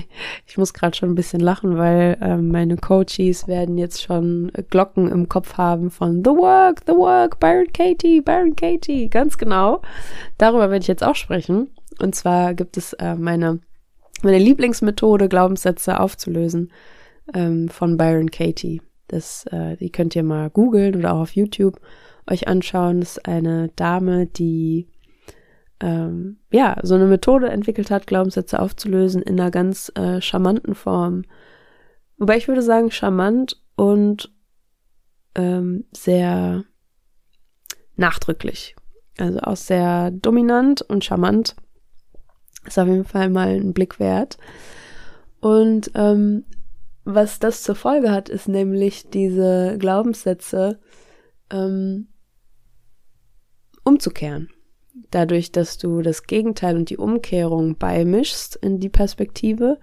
ich 0.45 0.57
muss 0.57 0.73
gerade 0.73 0.95
schon 0.95 1.09
ein 1.09 1.15
bisschen 1.15 1.41
lachen, 1.41 1.77
weil 1.77 2.17
äh, 2.21 2.37
meine 2.37 2.77
Coaches 2.77 3.47
werden 3.47 3.77
jetzt 3.77 4.01
schon 4.01 4.51
Glocken 4.69 5.11
im 5.11 5.27
Kopf 5.27 5.57
haben 5.57 5.91
von 5.91 6.23
The 6.23 6.31
Work, 6.31 6.81
The 6.87 6.93
Work, 6.93 7.41
Byron 7.41 7.71
Katie, 7.73 8.21
Byron 8.21 8.55
Katie, 8.55 9.09
ganz 9.09 9.37
genau. 9.37 9.81
Darüber 10.37 10.69
werde 10.69 10.83
ich 10.83 10.87
jetzt 10.87 11.03
auch 11.03 11.15
sprechen. 11.15 11.71
Und 11.99 12.15
zwar 12.15 12.53
gibt 12.53 12.77
es 12.77 12.93
äh, 12.93 13.15
meine, 13.15 13.59
meine 14.21 14.39
Lieblingsmethode, 14.39 15.27
Glaubenssätze 15.27 15.99
aufzulösen 15.99 16.71
ähm, 17.33 17.67
von 17.67 17.97
Byron 17.97 18.31
Katie. 18.31 18.81
Das, 19.13 19.45
äh, 19.47 19.77
die 19.77 19.91
könnt 19.91 20.15
ihr 20.15 20.23
mal 20.23 20.49
googeln 20.49 20.95
oder 20.95 21.13
auch 21.13 21.21
auf 21.21 21.35
YouTube 21.35 21.79
euch 22.29 22.47
anschauen. 22.47 22.99
Das 22.99 23.17
ist 23.17 23.27
eine 23.27 23.69
Dame, 23.75 24.27
die 24.27 24.87
ähm, 25.79 26.37
ja 26.51 26.77
so 26.83 26.95
eine 26.95 27.05
Methode 27.05 27.49
entwickelt 27.49 27.91
hat, 27.91 28.07
Glaubenssätze 28.07 28.59
aufzulösen 28.59 29.21
in 29.21 29.39
einer 29.39 29.51
ganz 29.51 29.91
äh, 29.95 30.21
charmanten 30.21 30.75
Form. 30.75 31.23
Wobei 32.17 32.37
ich 32.37 32.47
würde 32.47 32.61
sagen, 32.61 32.91
charmant 32.91 33.61
und 33.75 34.31
ähm, 35.35 35.85
sehr 35.91 36.63
nachdrücklich. 37.95 38.75
Also 39.17 39.39
auch 39.39 39.57
sehr 39.57 40.11
dominant 40.11 40.81
und 40.81 41.03
charmant. 41.03 41.55
Ist 42.65 42.79
auf 42.79 42.87
jeden 42.87 43.03
Fall 43.03 43.29
mal 43.29 43.49
ein 43.49 43.73
Blick 43.73 43.99
wert. 43.99 44.37
Und 45.41 45.91
ähm, 45.95 46.45
was 47.05 47.39
das 47.39 47.63
zur 47.63 47.75
Folge 47.75 48.11
hat, 48.11 48.29
ist 48.29 48.47
nämlich 48.47 49.09
diese 49.09 49.77
Glaubenssätze 49.77 50.79
ähm, 51.51 52.07
umzukehren. 53.83 54.49
Dadurch, 55.11 55.51
dass 55.51 55.77
du 55.77 56.01
das 56.01 56.23
Gegenteil 56.23 56.75
und 56.75 56.89
die 56.89 56.97
Umkehrung 56.97 57.77
beimischst 57.77 58.55
in 58.55 58.79
die 58.79 58.89
Perspektive, 58.89 59.79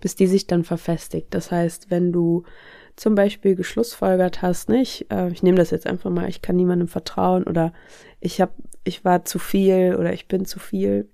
bis 0.00 0.16
die 0.16 0.26
sich 0.26 0.46
dann 0.46 0.64
verfestigt. 0.64 1.28
Das 1.30 1.50
heißt, 1.50 1.90
wenn 1.90 2.12
du 2.12 2.44
zum 2.96 3.14
Beispiel 3.14 3.56
geschlussfolgert 3.56 4.42
hast, 4.42 4.68
nicht, 4.68 5.10
äh, 5.10 5.28
ich 5.30 5.42
nehme 5.42 5.56
das 5.56 5.70
jetzt 5.70 5.86
einfach 5.86 6.10
mal, 6.10 6.28
ich 6.28 6.42
kann 6.42 6.56
niemandem 6.56 6.88
vertrauen 6.88 7.44
oder 7.44 7.72
ich 8.20 8.40
habe, 8.40 8.52
ich 8.84 9.04
war 9.04 9.24
zu 9.24 9.38
viel 9.38 9.96
oder 9.98 10.12
ich 10.12 10.28
bin 10.28 10.44
zu 10.44 10.60
viel, 10.60 11.08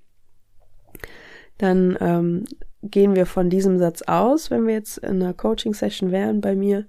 dann 1.56 1.96
ähm, 2.00 2.44
gehen 2.82 3.14
wir 3.14 3.26
von 3.26 3.50
diesem 3.50 3.78
Satz 3.78 4.00
aus, 4.02 4.50
wenn 4.50 4.66
wir 4.66 4.74
jetzt 4.74 4.98
in 4.98 5.22
einer 5.22 5.34
Coaching-Session 5.34 6.10
wären 6.12 6.40
bei 6.40 6.56
mir, 6.56 6.86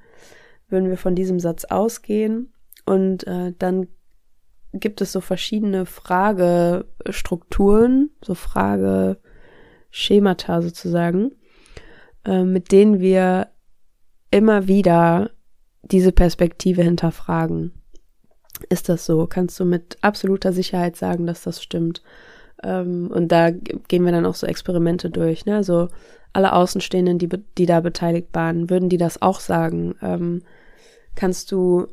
würden 0.70 0.90
wir 0.90 0.98
von 0.98 1.14
diesem 1.16 1.40
Satz 1.40 1.66
ausgehen 1.66 2.54
und 2.86 3.28
äh, 3.28 3.54
dann 3.58 3.88
gibt 4.74 5.02
es 5.02 5.12
so 5.12 5.20
verschiedene 5.20 5.86
Fragestrukturen, 5.86 8.12
so 8.24 8.36
Frageschemata 8.36 10.62
sozusagen, 10.62 11.34
äh, 12.26 12.44
mit 12.44 12.72
denen 12.72 13.02
wir 13.02 13.50
immer 14.32 14.68
wieder 14.68 15.32
diese 15.82 16.14
Perspektive 16.14 16.84
hinterfragen. 16.84 17.74
Ist 18.70 18.90
das 18.90 19.06
so? 19.06 19.28
Kannst 19.28 19.60
du 19.60 19.66
mit 19.66 19.98
absoluter 20.02 20.54
Sicherheit 20.54 20.96
sagen, 20.96 21.26
dass 21.26 21.44
das 21.44 21.62
stimmt? 21.62 22.02
Ähm, 22.64 23.10
und 23.12 23.32
da 23.32 23.52
gehen 23.52 24.06
wir 24.06 24.12
dann 24.12 24.26
auch 24.26 24.36
so 24.36 24.48
Experimente 24.48 25.10
durch. 25.10 25.46
Ne? 25.46 25.56
Also 25.56 25.90
alle 26.34 26.54
Außenstehenden, 26.54 27.20
die, 27.20 27.30
die 27.58 27.66
da 27.66 27.82
beteiligt 27.82 28.30
waren, 28.34 28.70
würden 28.70 28.90
die 28.90 28.98
das 28.98 29.22
auch 29.22 29.40
sagen? 29.40 29.96
Ähm, 30.02 30.44
kannst 31.16 31.52
du 31.52 31.88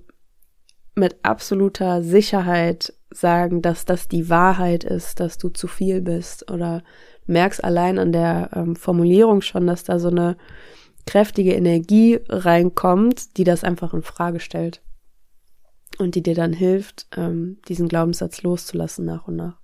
mit 0.94 1.16
absoluter 1.22 2.02
Sicherheit 2.02 2.92
sagen, 3.10 3.62
dass 3.62 3.84
das 3.84 4.08
die 4.08 4.28
Wahrheit 4.28 4.84
ist, 4.84 5.20
dass 5.20 5.38
du 5.38 5.48
zu 5.48 5.66
viel 5.66 6.00
bist? 6.00 6.50
Oder 6.50 6.82
merkst 7.26 7.62
allein 7.62 7.98
an 7.98 8.12
der 8.12 8.50
ähm, 8.54 8.76
Formulierung 8.76 9.42
schon, 9.42 9.66
dass 9.66 9.84
da 9.84 9.98
so 9.98 10.08
eine 10.08 10.36
kräftige 11.06 11.54
Energie 11.54 12.20
reinkommt, 12.28 13.36
die 13.38 13.44
das 13.44 13.64
einfach 13.64 13.94
in 13.94 14.02
Frage 14.02 14.40
stellt 14.40 14.82
und 15.98 16.14
die 16.14 16.22
dir 16.22 16.34
dann 16.34 16.52
hilft, 16.52 17.06
ähm, 17.16 17.58
diesen 17.68 17.88
Glaubenssatz 17.88 18.42
loszulassen 18.42 19.04
nach 19.04 19.26
und 19.26 19.36
nach. 19.36 19.58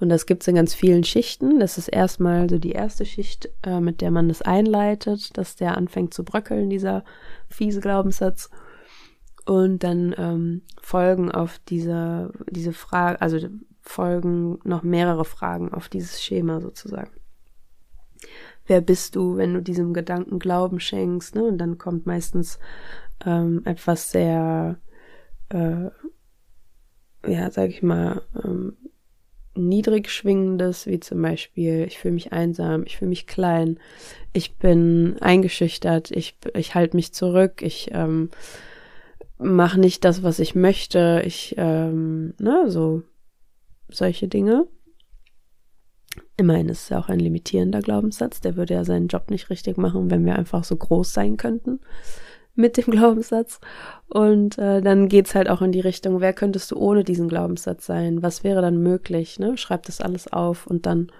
Und 0.00 0.08
das 0.08 0.24
gibt 0.24 0.42
es 0.42 0.48
in 0.48 0.54
ganz 0.54 0.74
vielen 0.74 1.04
Schichten. 1.04 1.60
Das 1.60 1.76
ist 1.76 1.88
erstmal 1.88 2.48
so 2.48 2.58
die 2.58 2.72
erste 2.72 3.04
Schicht, 3.04 3.50
äh, 3.62 3.80
mit 3.80 4.00
der 4.00 4.10
man 4.10 4.28
das 4.28 4.40
einleitet, 4.40 5.36
dass 5.36 5.56
der 5.56 5.76
anfängt 5.76 6.14
zu 6.14 6.24
bröckeln, 6.24 6.70
dieser 6.70 7.04
fiese 7.48 7.80
Glaubenssatz. 7.80 8.50
Und 9.44 9.84
dann 9.84 10.14
ähm, 10.16 10.62
folgen 10.80 11.30
auf 11.30 11.60
diese, 11.68 12.32
diese 12.48 12.72
Frage, 12.72 13.20
also 13.20 13.38
folgen 13.82 14.58
noch 14.64 14.82
mehrere 14.82 15.24
Fragen 15.24 15.72
auf 15.72 15.88
dieses 15.88 16.22
Schema 16.22 16.60
sozusagen. 16.60 17.10
Wer 18.66 18.80
bist 18.80 19.16
du, 19.16 19.36
wenn 19.36 19.54
du 19.54 19.60
diesem 19.60 19.92
Gedanken 19.92 20.38
Glauben 20.38 20.80
schenkst? 20.80 21.34
Ne? 21.34 21.42
Und 21.44 21.58
dann 21.58 21.76
kommt 21.76 22.06
meistens 22.06 22.58
ähm, 23.26 23.62
etwas 23.64 24.12
sehr, 24.12 24.78
äh, 25.48 25.90
ja, 27.26 27.50
sag 27.50 27.70
ich 27.70 27.82
mal, 27.82 28.22
ähm, 28.44 28.76
niedrig 29.54 30.10
schwingendes, 30.10 30.86
wie 30.86 31.00
zum 31.00 31.22
Beispiel, 31.22 31.84
ich 31.86 31.98
fühle 31.98 32.14
mich 32.14 32.32
einsam, 32.32 32.84
ich 32.84 32.98
fühle 32.98 33.08
mich 33.08 33.26
klein, 33.26 33.78
ich 34.32 34.56
bin 34.56 35.16
eingeschüchtert, 35.20 36.10
ich, 36.10 36.36
ich 36.54 36.74
halte 36.74 36.96
mich 36.96 37.12
zurück, 37.12 37.62
ich 37.62 37.90
ähm, 37.92 38.30
mache 39.38 39.80
nicht 39.80 40.04
das, 40.04 40.22
was 40.22 40.38
ich 40.38 40.54
möchte, 40.54 41.22
ich, 41.24 41.54
ähm, 41.58 42.34
ne, 42.38 42.70
so 42.70 43.02
solche 43.88 44.28
Dinge. 44.28 44.66
Immerhin 46.36 46.68
ist 46.68 46.84
es 46.84 46.88
ja 46.88 46.98
auch 46.98 47.08
ein 47.08 47.20
limitierender 47.20 47.80
Glaubenssatz, 47.80 48.40
der 48.40 48.56
würde 48.56 48.74
ja 48.74 48.84
seinen 48.84 49.08
Job 49.08 49.30
nicht 49.30 49.50
richtig 49.50 49.76
machen, 49.76 50.10
wenn 50.10 50.24
wir 50.24 50.36
einfach 50.36 50.64
so 50.64 50.76
groß 50.76 51.12
sein 51.12 51.36
könnten 51.36 51.80
mit 52.60 52.76
dem 52.76 52.84
Glaubenssatz. 52.90 53.60
Und 54.08 54.58
äh, 54.58 54.80
dann 54.80 55.08
geht's 55.08 55.34
halt 55.34 55.48
auch 55.48 55.62
in 55.62 55.72
die 55.72 55.80
Richtung, 55.80 56.20
wer 56.20 56.32
könntest 56.32 56.70
du 56.70 56.76
ohne 56.76 57.04
diesen 57.04 57.28
Glaubenssatz 57.28 57.86
sein? 57.86 58.22
Was 58.22 58.44
wäre 58.44 58.62
dann 58.62 58.82
möglich? 58.82 59.38
Ne? 59.38 59.56
Schreib 59.56 59.84
das 59.84 60.00
alles 60.00 60.32
auf 60.32 60.66
und 60.66 60.86
dann 60.86 61.10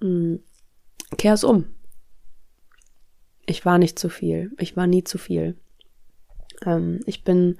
mh, 0.00 0.08
hm, 0.08 0.40
kehr 1.16 1.34
es 1.34 1.44
um. 1.44 1.66
Ich 3.46 3.64
war 3.64 3.78
nicht 3.78 3.98
zu 3.98 4.08
viel. 4.08 4.52
Ich 4.58 4.76
war 4.76 4.86
nie 4.86 5.04
zu 5.04 5.18
viel. 5.18 5.56
Ähm, 6.64 7.00
ich 7.06 7.24
bin 7.24 7.58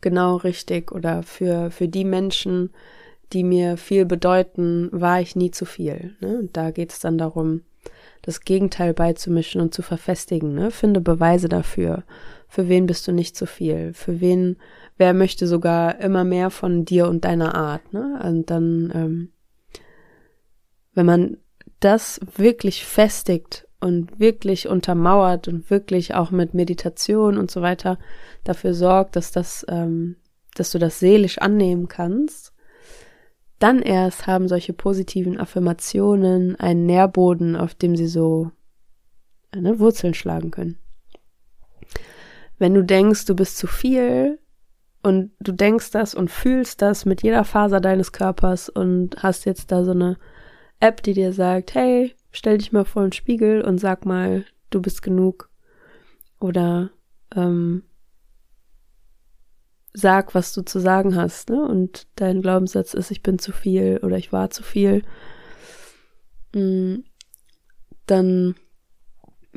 genau 0.00 0.36
richtig 0.36 0.92
oder 0.92 1.22
für, 1.22 1.70
für 1.70 1.88
die 1.88 2.04
Menschen, 2.04 2.70
die 3.32 3.44
mir 3.44 3.76
viel 3.76 4.06
bedeuten, 4.06 4.88
war 4.92 5.20
ich 5.20 5.36
nie 5.36 5.50
zu 5.50 5.64
viel. 5.64 6.16
Ne? 6.20 6.38
Und 6.38 6.56
da 6.56 6.70
geht 6.70 6.92
es 6.92 6.98
dann 6.98 7.18
darum, 7.18 7.62
das 8.22 8.42
Gegenteil 8.42 8.92
beizumischen 8.92 9.60
und 9.60 9.72
zu 9.72 9.82
verfestigen. 9.82 10.54
Ne? 10.54 10.70
Finde 10.70 11.00
Beweise 11.00 11.48
dafür. 11.48 12.04
Für 12.50 12.68
wen 12.68 12.86
bist 12.86 13.06
du 13.06 13.12
nicht 13.12 13.36
zu 13.36 13.46
viel? 13.46 13.94
Für 13.94 14.20
wen, 14.20 14.56
wer 14.98 15.14
möchte 15.14 15.46
sogar 15.46 16.00
immer 16.00 16.24
mehr 16.24 16.50
von 16.50 16.84
dir 16.84 17.06
und 17.06 17.24
deiner 17.24 17.54
Art? 17.54 17.92
Ne? 17.92 18.20
Und 18.24 18.50
dann, 18.50 18.90
ähm, 18.92 19.32
wenn 20.92 21.06
man 21.06 21.36
das 21.78 22.20
wirklich 22.36 22.84
festigt 22.84 23.68
und 23.78 24.18
wirklich 24.18 24.66
untermauert 24.66 25.46
und 25.46 25.70
wirklich 25.70 26.16
auch 26.16 26.32
mit 26.32 26.52
Meditation 26.52 27.38
und 27.38 27.52
so 27.52 27.62
weiter 27.62 28.00
dafür 28.42 28.74
sorgt, 28.74 29.14
dass 29.14 29.30
das, 29.30 29.64
ähm, 29.68 30.16
dass 30.56 30.72
du 30.72 30.80
das 30.80 30.98
seelisch 30.98 31.38
annehmen 31.38 31.86
kannst, 31.86 32.52
dann 33.60 33.80
erst 33.80 34.26
haben 34.26 34.48
solche 34.48 34.72
positiven 34.72 35.38
Affirmationen 35.38 36.56
einen 36.56 36.84
Nährboden, 36.84 37.54
auf 37.54 37.76
dem 37.76 37.94
sie 37.94 38.08
so 38.08 38.50
eine 39.52 39.78
Wurzeln 39.78 40.14
schlagen 40.14 40.50
können. 40.50 40.78
Wenn 42.60 42.74
du 42.74 42.84
denkst, 42.84 43.24
du 43.24 43.34
bist 43.34 43.56
zu 43.56 43.66
viel 43.66 44.38
und 45.02 45.32
du 45.40 45.50
denkst 45.52 45.92
das 45.92 46.14
und 46.14 46.30
fühlst 46.30 46.82
das 46.82 47.06
mit 47.06 47.22
jeder 47.22 47.44
Faser 47.44 47.80
deines 47.80 48.12
Körpers 48.12 48.68
und 48.68 49.22
hast 49.22 49.46
jetzt 49.46 49.72
da 49.72 49.82
so 49.82 49.92
eine 49.92 50.18
App, 50.78 51.02
die 51.02 51.14
dir 51.14 51.32
sagt, 51.32 51.74
hey, 51.74 52.14
stell 52.30 52.58
dich 52.58 52.70
mal 52.70 52.84
vor 52.84 53.00
den 53.02 53.12
Spiegel 53.12 53.62
und 53.62 53.78
sag 53.78 54.04
mal, 54.04 54.44
du 54.68 54.82
bist 54.82 55.00
genug. 55.00 55.48
Oder 56.38 56.90
ähm, 57.34 57.82
sag, 59.94 60.34
was 60.34 60.52
du 60.52 60.60
zu 60.60 60.80
sagen 60.80 61.16
hast, 61.16 61.48
ne? 61.48 61.62
Und 61.62 62.08
dein 62.16 62.42
Glaubenssatz 62.42 62.92
ist, 62.92 63.10
ich 63.10 63.22
bin 63.22 63.38
zu 63.38 63.52
viel 63.52 64.00
oder 64.02 64.18
ich 64.18 64.32
war 64.32 64.50
zu 64.50 64.62
viel, 64.62 65.02
mm, 66.54 66.96
dann 68.04 68.54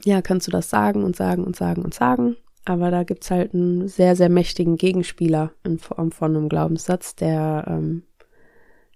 ja, 0.06 0.22
kannst 0.22 0.48
du 0.48 0.52
das 0.52 0.70
sagen 0.70 1.04
und 1.04 1.18
sagen 1.18 1.44
und 1.44 1.58
sagen 1.58 1.84
und 1.84 1.94
sagen. 1.94 2.38
Aber 2.66 2.92
da 2.92 3.04
gibt's 3.04 3.30
halt 3.30 3.54
einen 3.54 3.88
sehr, 3.88 4.16
sehr 4.16 4.30
mächtigen 4.30 4.78
Gegenspieler 4.78 5.52
in 5.64 5.80
Form 5.80 6.12
von 6.12 6.36
einem 6.36 6.50
Glaubenssatz, 6.50 7.16
der 7.16 7.66
ähm, 7.68 8.04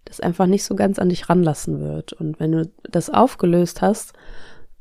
das 0.05 0.19
einfach 0.21 0.45
nicht 0.45 0.63
so 0.63 0.75
ganz 0.75 0.99
an 0.99 1.09
dich 1.09 1.29
ranlassen 1.29 1.81
wird. 1.81 2.13
Und 2.13 2.39
wenn 2.39 2.53
du 2.53 2.71
das 2.83 3.09
aufgelöst 3.09 3.81
hast 3.81 4.13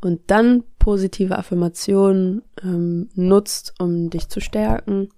und 0.00 0.20
dann 0.28 0.62
positive 0.78 1.36
Affirmationen 1.36 2.42
ähm, 2.62 3.08
nutzt, 3.14 3.74
um 3.80 4.08
dich 4.08 4.28
zu 4.28 4.40
stärken, 4.40 5.08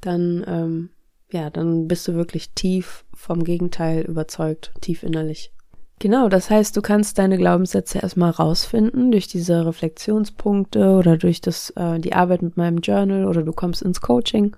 dann, 0.00 0.44
ähm, 0.48 0.90
ja, 1.30 1.50
dann 1.50 1.86
bist 1.86 2.08
du 2.08 2.14
wirklich 2.14 2.54
tief 2.54 3.04
vom 3.14 3.44
Gegenteil 3.44 4.02
überzeugt, 4.02 4.72
tief 4.80 5.04
innerlich. 5.04 5.52
Genau, 5.98 6.28
das 6.28 6.50
heißt, 6.50 6.76
du 6.76 6.82
kannst 6.82 7.18
deine 7.18 7.38
Glaubenssätze 7.38 7.98
erstmal 7.98 8.30
rausfinden 8.30 9.10
durch 9.10 9.28
diese 9.28 9.64
Reflexionspunkte 9.64 10.90
oder 10.96 11.16
durch 11.16 11.40
das, 11.40 11.70
äh, 11.70 11.98
die 11.98 12.12
Arbeit 12.12 12.42
mit 12.42 12.58
meinem 12.58 12.78
Journal 12.78 13.24
oder 13.24 13.42
du 13.42 13.52
kommst 13.52 13.80
ins 13.80 14.02
Coaching. 14.02 14.54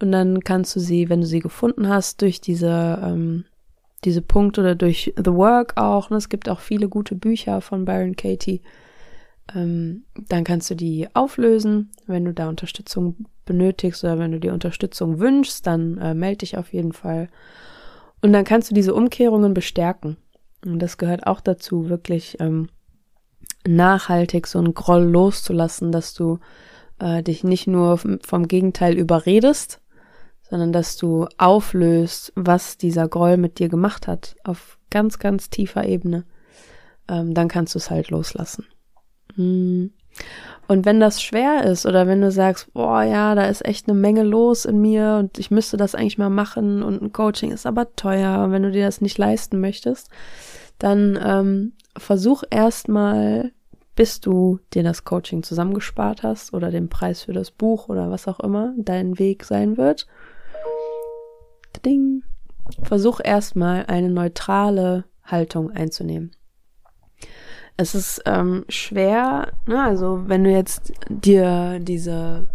Und 0.00 0.12
dann 0.12 0.40
kannst 0.40 0.74
du 0.74 0.80
sie, 0.80 1.10
wenn 1.10 1.20
du 1.20 1.26
sie 1.26 1.40
gefunden 1.40 1.88
hast, 1.88 2.22
durch 2.22 2.40
diese, 2.40 2.98
ähm, 3.04 3.44
diese 4.04 4.22
Punkte 4.22 4.62
oder 4.62 4.74
durch 4.74 5.12
The 5.16 5.34
Work 5.34 5.76
auch. 5.76 6.08
Ne? 6.08 6.16
Es 6.16 6.30
gibt 6.30 6.48
auch 6.48 6.60
viele 6.60 6.88
gute 6.88 7.14
Bücher 7.14 7.60
von 7.60 7.84
Byron 7.84 8.16
Katie. 8.16 8.62
Ähm, 9.54 10.04
dann 10.28 10.44
kannst 10.44 10.70
du 10.70 10.74
die 10.74 11.08
auflösen, 11.12 11.90
wenn 12.06 12.24
du 12.24 12.32
da 12.32 12.48
Unterstützung 12.48 13.26
benötigst 13.44 14.04
oder 14.04 14.18
wenn 14.18 14.32
du 14.32 14.40
dir 14.40 14.54
Unterstützung 14.54 15.18
wünschst, 15.18 15.66
dann 15.66 15.98
äh, 15.98 16.14
melde 16.14 16.38
dich 16.38 16.56
auf 16.56 16.72
jeden 16.72 16.94
Fall. 16.94 17.28
Und 18.22 18.32
dann 18.32 18.44
kannst 18.44 18.70
du 18.70 18.74
diese 18.74 18.94
Umkehrungen 18.94 19.52
bestärken. 19.52 20.16
Und 20.64 20.78
das 20.80 20.98
gehört 20.98 21.26
auch 21.26 21.40
dazu, 21.40 21.88
wirklich 21.88 22.36
ähm, 22.40 22.68
nachhaltig 23.66 24.46
so 24.46 24.58
einen 24.58 24.74
Groll 24.74 25.04
loszulassen, 25.04 25.92
dass 25.92 26.14
du 26.14 26.38
äh, 26.98 27.22
dich 27.22 27.44
nicht 27.44 27.66
nur 27.66 27.98
vom 27.98 28.48
Gegenteil 28.48 28.96
überredest, 28.96 29.80
sondern 30.48 30.72
dass 30.72 30.96
du 30.96 31.26
auflöst, 31.38 32.32
was 32.36 32.76
dieser 32.76 33.08
Groll 33.08 33.36
mit 33.36 33.58
dir 33.58 33.68
gemacht 33.68 34.06
hat, 34.06 34.36
auf 34.44 34.78
ganz, 34.90 35.18
ganz 35.18 35.48
tiefer 35.48 35.86
Ebene. 35.86 36.24
Ähm, 37.08 37.34
dann 37.34 37.48
kannst 37.48 37.74
du 37.74 37.78
es 37.78 37.90
halt 37.90 38.10
loslassen. 38.10 38.66
Hm. 39.34 39.92
Und 40.70 40.86
wenn 40.86 41.00
das 41.00 41.20
schwer 41.20 41.64
ist 41.64 41.84
oder 41.84 42.06
wenn 42.06 42.20
du 42.20 42.30
sagst, 42.30 42.72
boah, 42.74 43.02
ja, 43.02 43.34
da 43.34 43.46
ist 43.46 43.64
echt 43.64 43.88
eine 43.88 43.98
Menge 43.98 44.22
los 44.22 44.64
in 44.64 44.80
mir 44.80 45.16
und 45.18 45.36
ich 45.36 45.50
müsste 45.50 45.76
das 45.76 45.96
eigentlich 45.96 46.16
mal 46.16 46.30
machen 46.30 46.84
und 46.84 47.02
ein 47.02 47.12
Coaching 47.12 47.50
ist 47.50 47.66
aber 47.66 47.96
teuer 47.96 48.44
und 48.44 48.52
wenn 48.52 48.62
du 48.62 48.70
dir 48.70 48.84
das 48.84 49.00
nicht 49.00 49.18
leisten 49.18 49.58
möchtest, 49.58 50.10
dann 50.78 51.18
ähm, 51.20 51.72
versuch 51.96 52.44
erstmal, 52.50 53.50
bis 53.96 54.20
du 54.20 54.60
dir 54.72 54.84
das 54.84 55.02
Coaching 55.02 55.42
zusammengespart 55.42 56.22
hast 56.22 56.54
oder 56.54 56.70
den 56.70 56.88
Preis 56.88 57.24
für 57.24 57.32
das 57.32 57.50
Buch 57.50 57.88
oder 57.88 58.08
was 58.12 58.28
auch 58.28 58.38
immer 58.38 58.72
dein 58.76 59.18
Weg 59.18 59.42
sein 59.42 59.76
wird. 59.76 60.06
Ding. 61.84 62.22
Versuch 62.84 63.18
erstmal 63.24 63.86
eine 63.86 64.08
neutrale 64.08 65.02
Haltung 65.24 65.72
einzunehmen 65.72 66.30
es 67.80 67.94
ist 67.94 68.22
ähm, 68.26 68.64
schwer, 68.68 69.52
ne? 69.66 69.82
also 69.82 70.24
wenn 70.26 70.44
du 70.44 70.50
jetzt 70.50 70.92
dir 71.08 71.78
diese, 71.80 72.46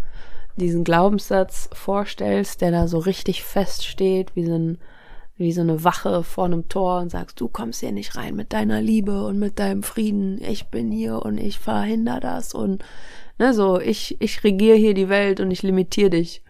diesen 0.55 0.83
Glaubenssatz 0.83 1.69
vorstellst, 1.73 2.61
der 2.61 2.69
da 2.71 2.87
so 2.87 2.99
richtig 2.99 3.43
feststeht, 3.43 4.35
wie 4.35 4.45
so, 4.45 4.53
ein, 4.53 4.77
wie 5.35 5.51
so 5.51 5.61
eine 5.61 5.83
Wache 5.83 6.23
vor 6.23 6.45
einem 6.45 6.69
Tor 6.69 6.99
und 6.99 7.09
sagst, 7.09 7.41
du 7.41 7.47
kommst 7.47 7.79
hier 7.79 7.91
nicht 7.91 8.15
rein 8.15 8.35
mit 8.35 8.53
deiner 8.53 8.81
Liebe 8.81 9.25
und 9.25 9.39
mit 9.39 9.57
deinem 9.57 9.81
Frieden, 9.81 10.39
ich 10.43 10.67
bin 10.67 10.91
hier 10.91 11.23
und 11.23 11.39
ich 11.39 11.57
verhindere 11.57 12.19
das 12.19 12.53
und 12.53 12.85
ne, 13.39 13.53
so, 13.55 13.79
ich, 13.79 14.17
ich 14.21 14.43
regiere 14.43 14.77
hier 14.77 14.93
die 14.93 15.09
Welt 15.09 15.39
und 15.39 15.49
ich 15.49 15.63
limitiere 15.63 16.11
dich. 16.11 16.43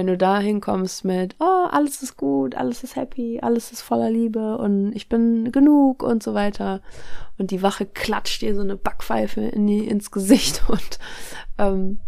Wenn 0.00 0.06
du 0.06 0.16
da 0.16 0.40
hinkommst 0.40 1.04
mit, 1.04 1.36
oh, 1.40 1.66
alles 1.70 2.00
ist 2.02 2.16
gut, 2.16 2.54
alles 2.54 2.82
ist 2.82 2.96
happy, 2.96 3.38
alles 3.42 3.70
ist 3.70 3.82
voller 3.82 4.08
Liebe 4.08 4.56
und 4.56 4.96
ich 4.96 5.10
bin 5.10 5.52
genug 5.52 6.02
und 6.02 6.22
so 6.22 6.32
weiter. 6.32 6.80
Und 7.36 7.50
die 7.50 7.60
Wache 7.60 7.84
klatscht 7.84 8.40
dir 8.40 8.54
so 8.54 8.62
eine 8.62 8.78
Backpfeife 8.78 9.42
in 9.42 9.66
die, 9.66 9.86
ins 9.86 10.10
Gesicht 10.10 10.62
und 10.70 10.98
ähm, 11.58 12.00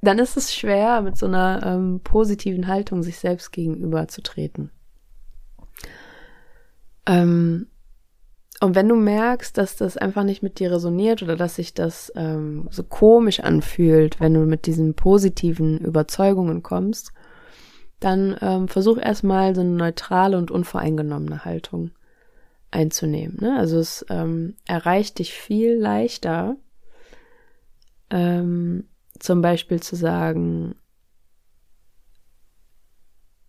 dann 0.00 0.18
ist 0.18 0.38
es 0.38 0.54
schwer, 0.54 1.02
mit 1.02 1.18
so 1.18 1.26
einer 1.26 1.60
ähm, 1.62 2.00
positiven 2.02 2.68
Haltung 2.68 3.02
sich 3.02 3.18
selbst 3.18 3.52
gegenüber 3.52 4.08
zu 4.08 4.22
treten. 4.22 4.70
Ähm, 7.04 7.66
und 8.62 8.74
wenn 8.74 8.88
du 8.88 8.96
merkst, 8.96 9.58
dass 9.58 9.76
das 9.76 9.98
einfach 9.98 10.24
nicht 10.24 10.42
mit 10.42 10.58
dir 10.58 10.72
resoniert 10.72 11.22
oder 11.22 11.36
dass 11.36 11.56
sich 11.56 11.74
das 11.74 12.10
ähm, 12.16 12.66
so 12.70 12.82
komisch 12.82 13.40
anfühlt, 13.40 14.20
wenn 14.20 14.32
du 14.32 14.46
mit 14.46 14.64
diesen 14.64 14.94
positiven 14.94 15.76
Überzeugungen 15.76 16.62
kommst, 16.62 17.12
dann 18.00 18.36
ähm, 18.40 18.68
versuch 18.68 18.98
erstmal 18.98 19.54
so 19.54 19.62
eine 19.62 19.70
neutrale 19.70 20.36
und 20.36 20.50
unvoreingenommene 20.50 21.44
Haltung 21.44 21.92
einzunehmen. 22.70 23.38
Ne? 23.40 23.56
Also 23.56 23.78
es 23.78 24.04
ähm, 24.10 24.56
erreicht 24.66 25.18
dich 25.18 25.32
viel 25.32 25.74
leichter, 25.74 26.56
ähm, 28.10 28.88
zum 29.18 29.40
Beispiel 29.40 29.80
zu 29.80 29.96
sagen, 29.96 30.74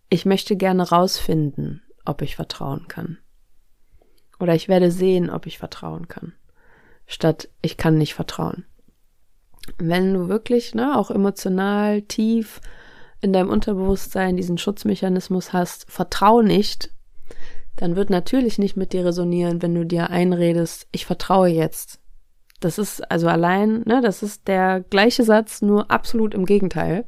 ich 0.08 0.24
möchte 0.24 0.56
gerne 0.56 0.88
rausfinden, 0.88 1.82
ob 2.06 2.22
ich 2.22 2.36
vertrauen 2.36 2.88
kann. 2.88 3.18
Oder 4.40 4.54
ich 4.54 4.68
werde 4.68 4.90
sehen, 4.90 5.28
ob 5.28 5.46
ich 5.46 5.58
vertrauen 5.58 6.08
kann. 6.08 6.32
Statt 7.06 7.48
ich 7.60 7.76
kann 7.76 7.98
nicht 7.98 8.14
vertrauen. 8.14 8.64
Wenn 9.76 10.14
du 10.14 10.28
wirklich, 10.28 10.74
ne, 10.74 10.96
auch 10.96 11.10
emotional 11.10 12.00
tief 12.02 12.60
in 13.20 13.32
deinem 13.32 13.50
Unterbewusstsein 13.50 14.36
diesen 14.36 14.58
Schutzmechanismus 14.58 15.52
hast, 15.52 15.90
vertrau 15.90 16.42
nicht, 16.42 16.90
dann 17.76 17.96
wird 17.96 18.10
natürlich 18.10 18.58
nicht 18.58 18.76
mit 18.76 18.92
dir 18.92 19.04
resonieren, 19.04 19.62
wenn 19.62 19.74
du 19.74 19.84
dir 19.84 20.10
einredest, 20.10 20.88
ich 20.92 21.06
vertraue 21.06 21.48
jetzt. 21.48 22.00
Das 22.60 22.78
ist 22.78 23.08
also 23.10 23.28
allein, 23.28 23.82
ne, 23.86 24.00
das 24.02 24.22
ist 24.22 24.48
der 24.48 24.80
gleiche 24.80 25.22
Satz, 25.22 25.62
nur 25.62 25.90
absolut 25.90 26.34
im 26.34 26.44
Gegenteil. 26.44 27.04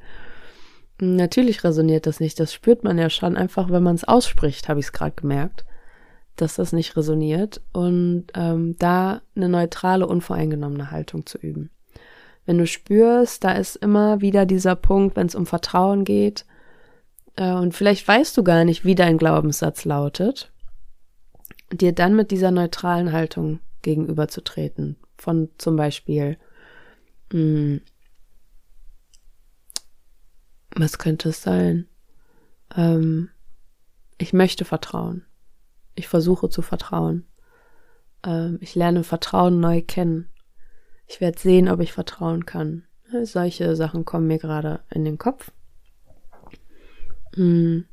Natürlich 1.00 1.64
resoniert 1.64 2.06
das 2.06 2.20
nicht. 2.20 2.38
Das 2.38 2.52
spürt 2.52 2.84
man 2.84 2.98
ja 2.98 3.10
schon 3.10 3.36
einfach, 3.36 3.70
wenn 3.70 3.82
man 3.82 3.96
es 3.96 4.04
ausspricht, 4.04 4.68
habe 4.68 4.78
ich 4.78 4.86
es 4.86 4.92
gerade 4.92 5.14
gemerkt, 5.16 5.64
dass 6.36 6.56
das 6.56 6.72
nicht 6.72 6.96
resoniert. 6.96 7.60
Und 7.72 8.26
ähm, 8.34 8.76
da 8.78 9.22
eine 9.34 9.48
neutrale, 9.48 10.06
unvoreingenommene 10.06 10.90
Haltung 10.90 11.26
zu 11.26 11.38
üben. 11.38 11.70
Wenn 12.46 12.58
du 12.58 12.66
spürst, 12.66 13.44
da 13.44 13.52
ist 13.52 13.76
immer 13.76 14.20
wieder 14.20 14.46
dieser 14.46 14.76
Punkt, 14.76 15.16
wenn 15.16 15.26
es 15.26 15.34
um 15.34 15.46
Vertrauen 15.46 16.04
geht, 16.04 16.44
äh, 17.36 17.52
und 17.52 17.74
vielleicht 17.74 18.06
weißt 18.06 18.36
du 18.36 18.44
gar 18.44 18.64
nicht, 18.64 18.84
wie 18.84 18.94
dein 18.94 19.18
Glaubenssatz 19.18 19.84
lautet, 19.84 20.52
dir 21.72 21.92
dann 21.92 22.14
mit 22.14 22.30
dieser 22.30 22.50
neutralen 22.50 23.12
Haltung 23.12 23.60
gegenüberzutreten. 23.82 24.96
Von 25.16 25.48
zum 25.58 25.76
Beispiel, 25.76 26.38
mh, 27.32 27.38
hm, 27.38 27.80
was 30.76 30.98
könnte 30.98 31.30
es 31.30 31.42
sein? 31.42 31.88
Ähm, 32.76 33.30
ich 34.18 34.32
möchte 34.32 34.64
vertrauen. 34.64 35.24
Ich 35.94 36.08
versuche 36.08 36.48
zu 36.48 36.62
vertrauen. 36.62 37.26
Ähm, 38.24 38.58
ich 38.60 38.74
lerne 38.74 39.02
Vertrauen 39.02 39.60
neu 39.60 39.82
kennen. 39.82 40.28
Ich 41.10 41.20
werde 41.20 41.38
sehen, 41.38 41.68
ob 41.68 41.80
ich 41.80 41.92
vertrauen 41.92 42.46
kann. 42.46 42.84
Solche 43.22 43.74
Sachen 43.74 44.04
kommen 44.04 44.28
mir 44.28 44.38
gerade 44.38 44.80
in 44.90 45.04
den 45.04 45.18
Kopf. 45.18 45.50
Hm. 47.34 47.86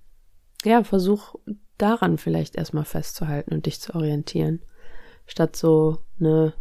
Ja, 0.63 0.83
versuch 0.83 1.35
daran 1.77 2.17
vielleicht 2.17 2.55
erstmal 2.55 2.85
festzuhalten 2.85 3.53
und 3.53 3.65
dich 3.65 3.81
zu 3.81 3.95
orientieren. 3.95 4.61
Statt 5.25 5.55
so 5.55 5.99
eine, 6.19 6.53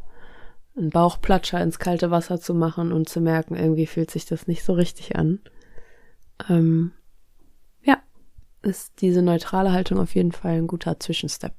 einen 0.76 0.90
Bauchplatscher 0.90 1.60
ins 1.60 1.78
kalte 1.78 2.10
Wasser 2.10 2.40
zu 2.40 2.54
machen 2.54 2.92
und 2.92 3.08
zu 3.08 3.20
merken, 3.20 3.54
irgendwie 3.54 3.86
fühlt 3.86 4.10
sich 4.10 4.24
das 4.24 4.46
nicht 4.46 4.64
so 4.64 4.72
richtig 4.72 5.14
an 5.14 5.40
ähm, 6.48 6.92
ja, 7.82 7.98
ist 8.62 9.00
diese 9.00 9.22
neutrale 9.22 9.72
Haltung 9.72 9.98
auf 9.98 10.14
jeden 10.14 10.32
Fall 10.32 10.52
ein 10.52 10.66
guter 10.66 10.98
Zwischenstep. 11.00 11.52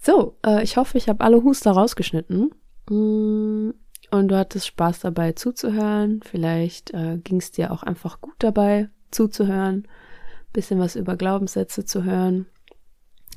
So, 0.00 0.36
äh, 0.44 0.62
ich 0.62 0.76
hoffe, 0.76 0.98
ich 0.98 1.08
habe 1.08 1.22
alle 1.22 1.42
Huster 1.42 1.72
rausgeschnitten. 1.72 2.54
Mm, 2.88 3.70
und 4.10 4.28
du 4.28 4.36
hattest 4.36 4.66
Spaß 4.66 5.00
dabei 5.00 5.32
zuzuhören. 5.32 6.20
Vielleicht 6.24 6.92
äh, 6.92 7.18
ging 7.18 7.38
es 7.38 7.52
dir 7.52 7.72
auch 7.72 7.82
einfach 7.82 8.20
gut 8.20 8.34
dabei 8.38 8.88
zuzuhören. 9.10 9.86
Bisschen 10.52 10.80
was 10.80 10.96
über 10.96 11.16
Glaubenssätze 11.16 11.84
zu 11.84 12.04
hören. 12.04 12.46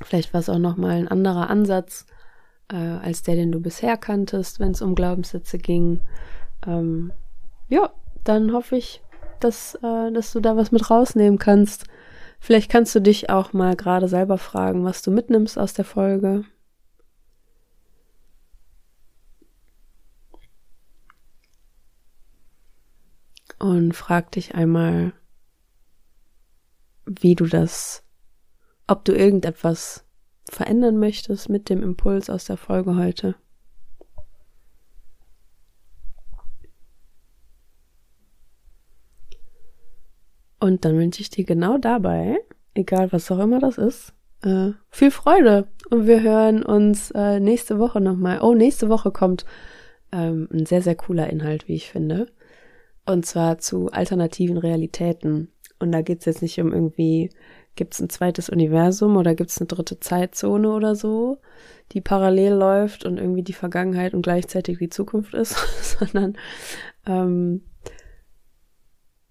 Vielleicht 0.02 0.34
war 0.34 0.40
es 0.40 0.48
auch 0.48 0.58
nochmal 0.58 0.96
ein 0.96 1.08
anderer 1.08 1.48
Ansatz 1.48 2.06
äh, 2.72 2.76
als 2.76 3.22
der, 3.22 3.36
den 3.36 3.52
du 3.52 3.60
bisher 3.60 3.96
kanntest, 3.96 4.58
wenn 4.58 4.72
es 4.72 4.82
um 4.82 4.94
Glaubenssätze 4.94 5.58
ging. 5.58 6.00
Ähm, 6.66 7.12
ja, 7.68 7.92
dann 8.24 8.52
hoffe 8.52 8.76
ich, 8.76 9.02
dass, 9.40 9.76
äh, 9.76 10.10
dass 10.12 10.32
du 10.32 10.40
da 10.40 10.56
was 10.56 10.72
mit 10.72 10.90
rausnehmen 10.90 11.38
kannst. 11.38 11.84
Vielleicht 12.40 12.70
kannst 12.70 12.94
du 12.94 13.00
dich 13.00 13.30
auch 13.30 13.52
mal 13.52 13.76
gerade 13.76 14.08
selber 14.08 14.38
fragen, 14.38 14.84
was 14.84 15.02
du 15.02 15.10
mitnimmst 15.10 15.58
aus 15.58 15.72
der 15.74 15.84
Folge. 15.84 16.44
Und 23.64 23.94
frag 23.94 24.30
dich 24.32 24.54
einmal, 24.54 25.14
wie 27.06 27.34
du 27.34 27.46
das, 27.46 28.04
ob 28.86 29.06
du 29.06 29.14
irgendetwas 29.14 30.04
verändern 30.46 30.98
möchtest 30.98 31.48
mit 31.48 31.70
dem 31.70 31.82
Impuls 31.82 32.28
aus 32.28 32.44
der 32.44 32.58
Folge 32.58 32.94
heute. 32.96 33.36
Und 40.60 40.84
dann 40.84 40.98
wünsche 40.98 41.22
ich 41.22 41.30
dir 41.30 41.46
genau 41.46 41.78
dabei, 41.78 42.36
egal 42.74 43.12
was 43.12 43.30
auch 43.30 43.38
immer 43.38 43.60
das 43.60 43.78
ist, 43.78 44.12
äh, 44.42 44.72
viel 44.90 45.10
Freude. 45.10 45.68
Und 45.88 46.06
wir 46.06 46.20
hören 46.20 46.62
uns 46.62 47.12
äh, 47.12 47.40
nächste 47.40 47.78
Woche 47.78 48.02
nochmal. 48.02 48.42
Oh, 48.42 48.52
nächste 48.52 48.90
Woche 48.90 49.10
kommt 49.10 49.46
ähm, 50.12 50.50
ein 50.52 50.66
sehr, 50.66 50.82
sehr 50.82 50.96
cooler 50.96 51.30
Inhalt, 51.30 51.66
wie 51.66 51.76
ich 51.76 51.88
finde. 51.88 52.30
Und 53.06 53.26
zwar 53.26 53.58
zu 53.58 53.90
alternativen 53.90 54.56
Realitäten. 54.58 55.50
Und 55.78 55.92
da 55.92 56.02
geht 56.02 56.20
es 56.20 56.24
jetzt 56.24 56.42
nicht 56.42 56.58
um 56.60 56.72
irgendwie, 56.72 57.30
gibt 57.76 57.94
es 57.94 58.00
ein 58.00 58.08
zweites 58.08 58.48
Universum 58.48 59.16
oder 59.16 59.34
gibt 59.34 59.50
es 59.50 59.58
eine 59.58 59.66
dritte 59.66 60.00
Zeitzone 60.00 60.70
oder 60.70 60.94
so, 60.94 61.38
die 61.92 62.00
parallel 62.00 62.54
läuft 62.54 63.04
und 63.04 63.18
irgendwie 63.18 63.42
die 63.42 63.52
Vergangenheit 63.52 64.14
und 64.14 64.22
gleichzeitig 64.22 64.78
die 64.78 64.88
Zukunft 64.88 65.34
ist, 65.34 65.56
sondern 65.98 66.38
ähm, 67.06 67.62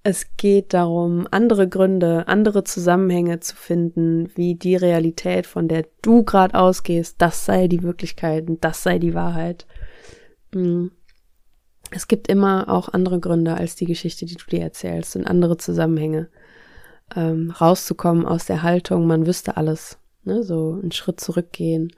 es 0.04 0.36
geht 0.36 0.74
darum, 0.74 1.28
andere 1.32 1.68
Gründe, 1.70 2.28
andere 2.28 2.66
Zusammenhänge 2.66 3.40
zu 3.40 3.56
finden, 3.56 4.30
wie 4.36 4.56
die 4.56 4.76
Realität, 4.76 5.48
von 5.48 5.70
der 5.70 5.86
du 6.02 6.24
gerade 6.24 6.56
ausgehst, 6.56 7.16
das 7.20 7.46
sei 7.46 7.70
die 7.70 7.84
Wirklichkeit 7.84 8.50
und 8.50 8.64
das 8.66 8.84
sei 8.84 9.00
die 9.00 9.14
Wahrheit. 9.14 9.66
Mm. 10.54 10.88
Es 11.96 12.08
gibt 12.08 12.28
immer 12.28 12.70
auch 12.70 12.90
andere 12.90 13.20
Gründe 13.20 13.56
als 13.56 13.76
die 13.76 13.86
Geschichte, 13.86 14.26
die 14.26 14.36
du 14.36 14.46
dir 14.46 14.62
erzählst 14.62 15.16
und 15.16 15.28
andere 15.28 15.58
Zusammenhänge. 15.58 16.28
Ähm, 17.16 17.52
rauszukommen 17.52 18.26
aus 18.26 18.46
der 18.46 18.64
Haltung, 18.64 19.06
man 19.06 19.28
wüsste 19.28 19.58
alles, 19.58 20.00
ne? 20.24 20.42
so 20.44 20.80
einen 20.82 20.92
Schritt 20.92 21.20
zurückgehen. 21.20 21.94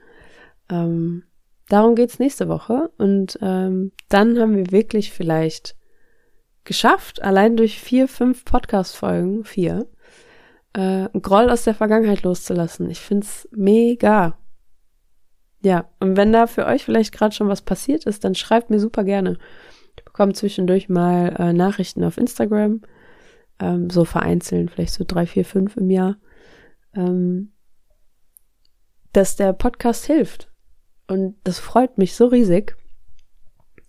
Ähm, 0.68 1.22
darum 1.68 1.94
geht's 1.94 2.18
nächste 2.18 2.48
Woche 2.48 2.90
und 2.98 3.38
ähm, 3.40 3.92
dann 4.08 4.38
haben 4.38 4.56
wir 4.56 4.72
wirklich 4.72 5.12
vielleicht 5.12 5.76
geschafft, 6.64 7.22
allein 7.22 7.56
durch 7.56 7.80
vier, 7.80 8.08
fünf 8.08 8.44
Podcast-Folgen, 8.44 9.44
vier, 9.44 9.86
äh, 10.74 11.08
Groll 11.18 11.48
aus 11.48 11.64
der 11.64 11.74
Vergangenheit 11.74 12.22
loszulassen. 12.22 12.90
Ich 12.90 13.00
find's 13.00 13.48
mega. 13.52 14.36
Ja, 15.62 15.88
und 16.00 16.16
wenn 16.16 16.32
da 16.32 16.46
für 16.46 16.66
euch 16.66 16.84
vielleicht 16.84 17.12
gerade 17.14 17.34
schon 17.34 17.48
was 17.48 17.62
passiert 17.62 18.04
ist, 18.04 18.24
dann 18.24 18.34
schreibt 18.34 18.68
mir 18.68 18.80
super 18.80 19.04
gerne. 19.04 19.38
Bekomme 20.16 20.32
zwischendurch 20.32 20.88
mal 20.88 21.36
äh, 21.38 21.52
Nachrichten 21.52 22.02
auf 22.02 22.16
Instagram, 22.16 22.80
ähm, 23.60 23.90
so 23.90 24.06
vereinzelt, 24.06 24.70
vielleicht 24.70 24.94
so 24.94 25.04
drei, 25.06 25.26
vier, 25.26 25.44
fünf 25.44 25.76
im 25.76 25.90
Jahr, 25.90 26.16
ähm, 26.94 27.52
dass 29.12 29.36
der 29.36 29.52
Podcast 29.52 30.06
hilft. 30.06 30.50
Und 31.06 31.36
das 31.44 31.58
freut 31.58 31.98
mich 31.98 32.14
so 32.14 32.28
riesig. 32.28 32.78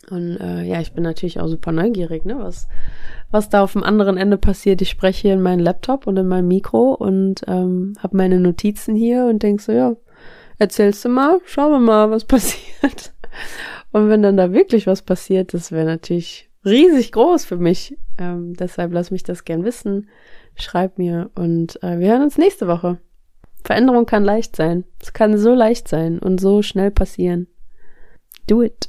Und 0.10 0.36
äh, 0.42 0.63
ja, 0.63 0.82
ich 0.82 0.92
bin 0.92 1.04
natürlich 1.06 1.40
auch 1.40 1.48
super 1.48 1.72
neugierig, 1.72 2.26
ne, 2.26 2.38
was, 2.38 2.68
was 3.32 3.48
da 3.48 3.63
auf 3.63 3.72
dem 3.72 3.86
anderen 3.86 4.18
Ende 4.18 4.38
passiert. 4.38 4.82
Ich 4.82 4.90
spreche 4.90 5.22
hier 5.22 5.34
in 5.34 5.42
meinen 5.42 5.62
Laptop 5.62 6.08
und 6.08 6.18
in 6.18 6.28
mein 6.28 6.46
Mikro 6.46 6.92
und 6.92 7.44
ähm, 7.48 7.94
habe 8.00 8.18
meine 8.18 8.42
Notizen 8.42 8.98
hier 8.98 9.28
und 9.28 9.44
denk 9.44 9.62
so, 9.62 9.72
ja, 9.72 9.96
erzählst 10.58 11.06
du 11.06 11.10
mal, 11.10 11.40
schauen 11.46 11.72
wir 11.72 11.80
mal, 11.80 12.12
was 12.12 12.26
passiert. 12.26 13.13
Und 13.91 14.10
wenn 14.10 14.21
dann 14.21 14.38
da 14.38 14.52
wirklich 14.52 14.88
was 14.88 15.02
passiert, 15.02 15.54
das 15.54 15.71
wäre 15.71 15.86
natürlich 15.86 16.50
riesig 16.65 17.12
groß 17.12 17.45
für 17.45 17.58
mich. 17.58 17.97
Ähm, 18.17 18.54
deshalb 18.56 18.93
lass 18.93 19.12
mich 19.12 19.23
das 19.23 19.45
gern 19.45 19.63
wissen. 19.63 20.10
Schreib 20.56 20.97
mir 20.97 21.30
und 21.36 21.82
äh, 21.84 22.00
wir 22.00 22.10
hören 22.10 22.23
uns 22.23 22.38
nächste 22.38 22.67
Woche. 22.67 23.00
Veränderung 23.63 24.06
kann 24.06 24.23
leicht 24.23 24.56
sein. 24.56 24.86
Es 25.02 25.13
kann 25.13 25.38
so 25.38 25.54
leicht 25.54 25.88
sein 25.88 26.19
und 26.19 26.39
so 26.39 26.62
schnell 26.62 26.91
passieren. 26.91 27.47
Do 28.47 28.63
it. 28.63 28.88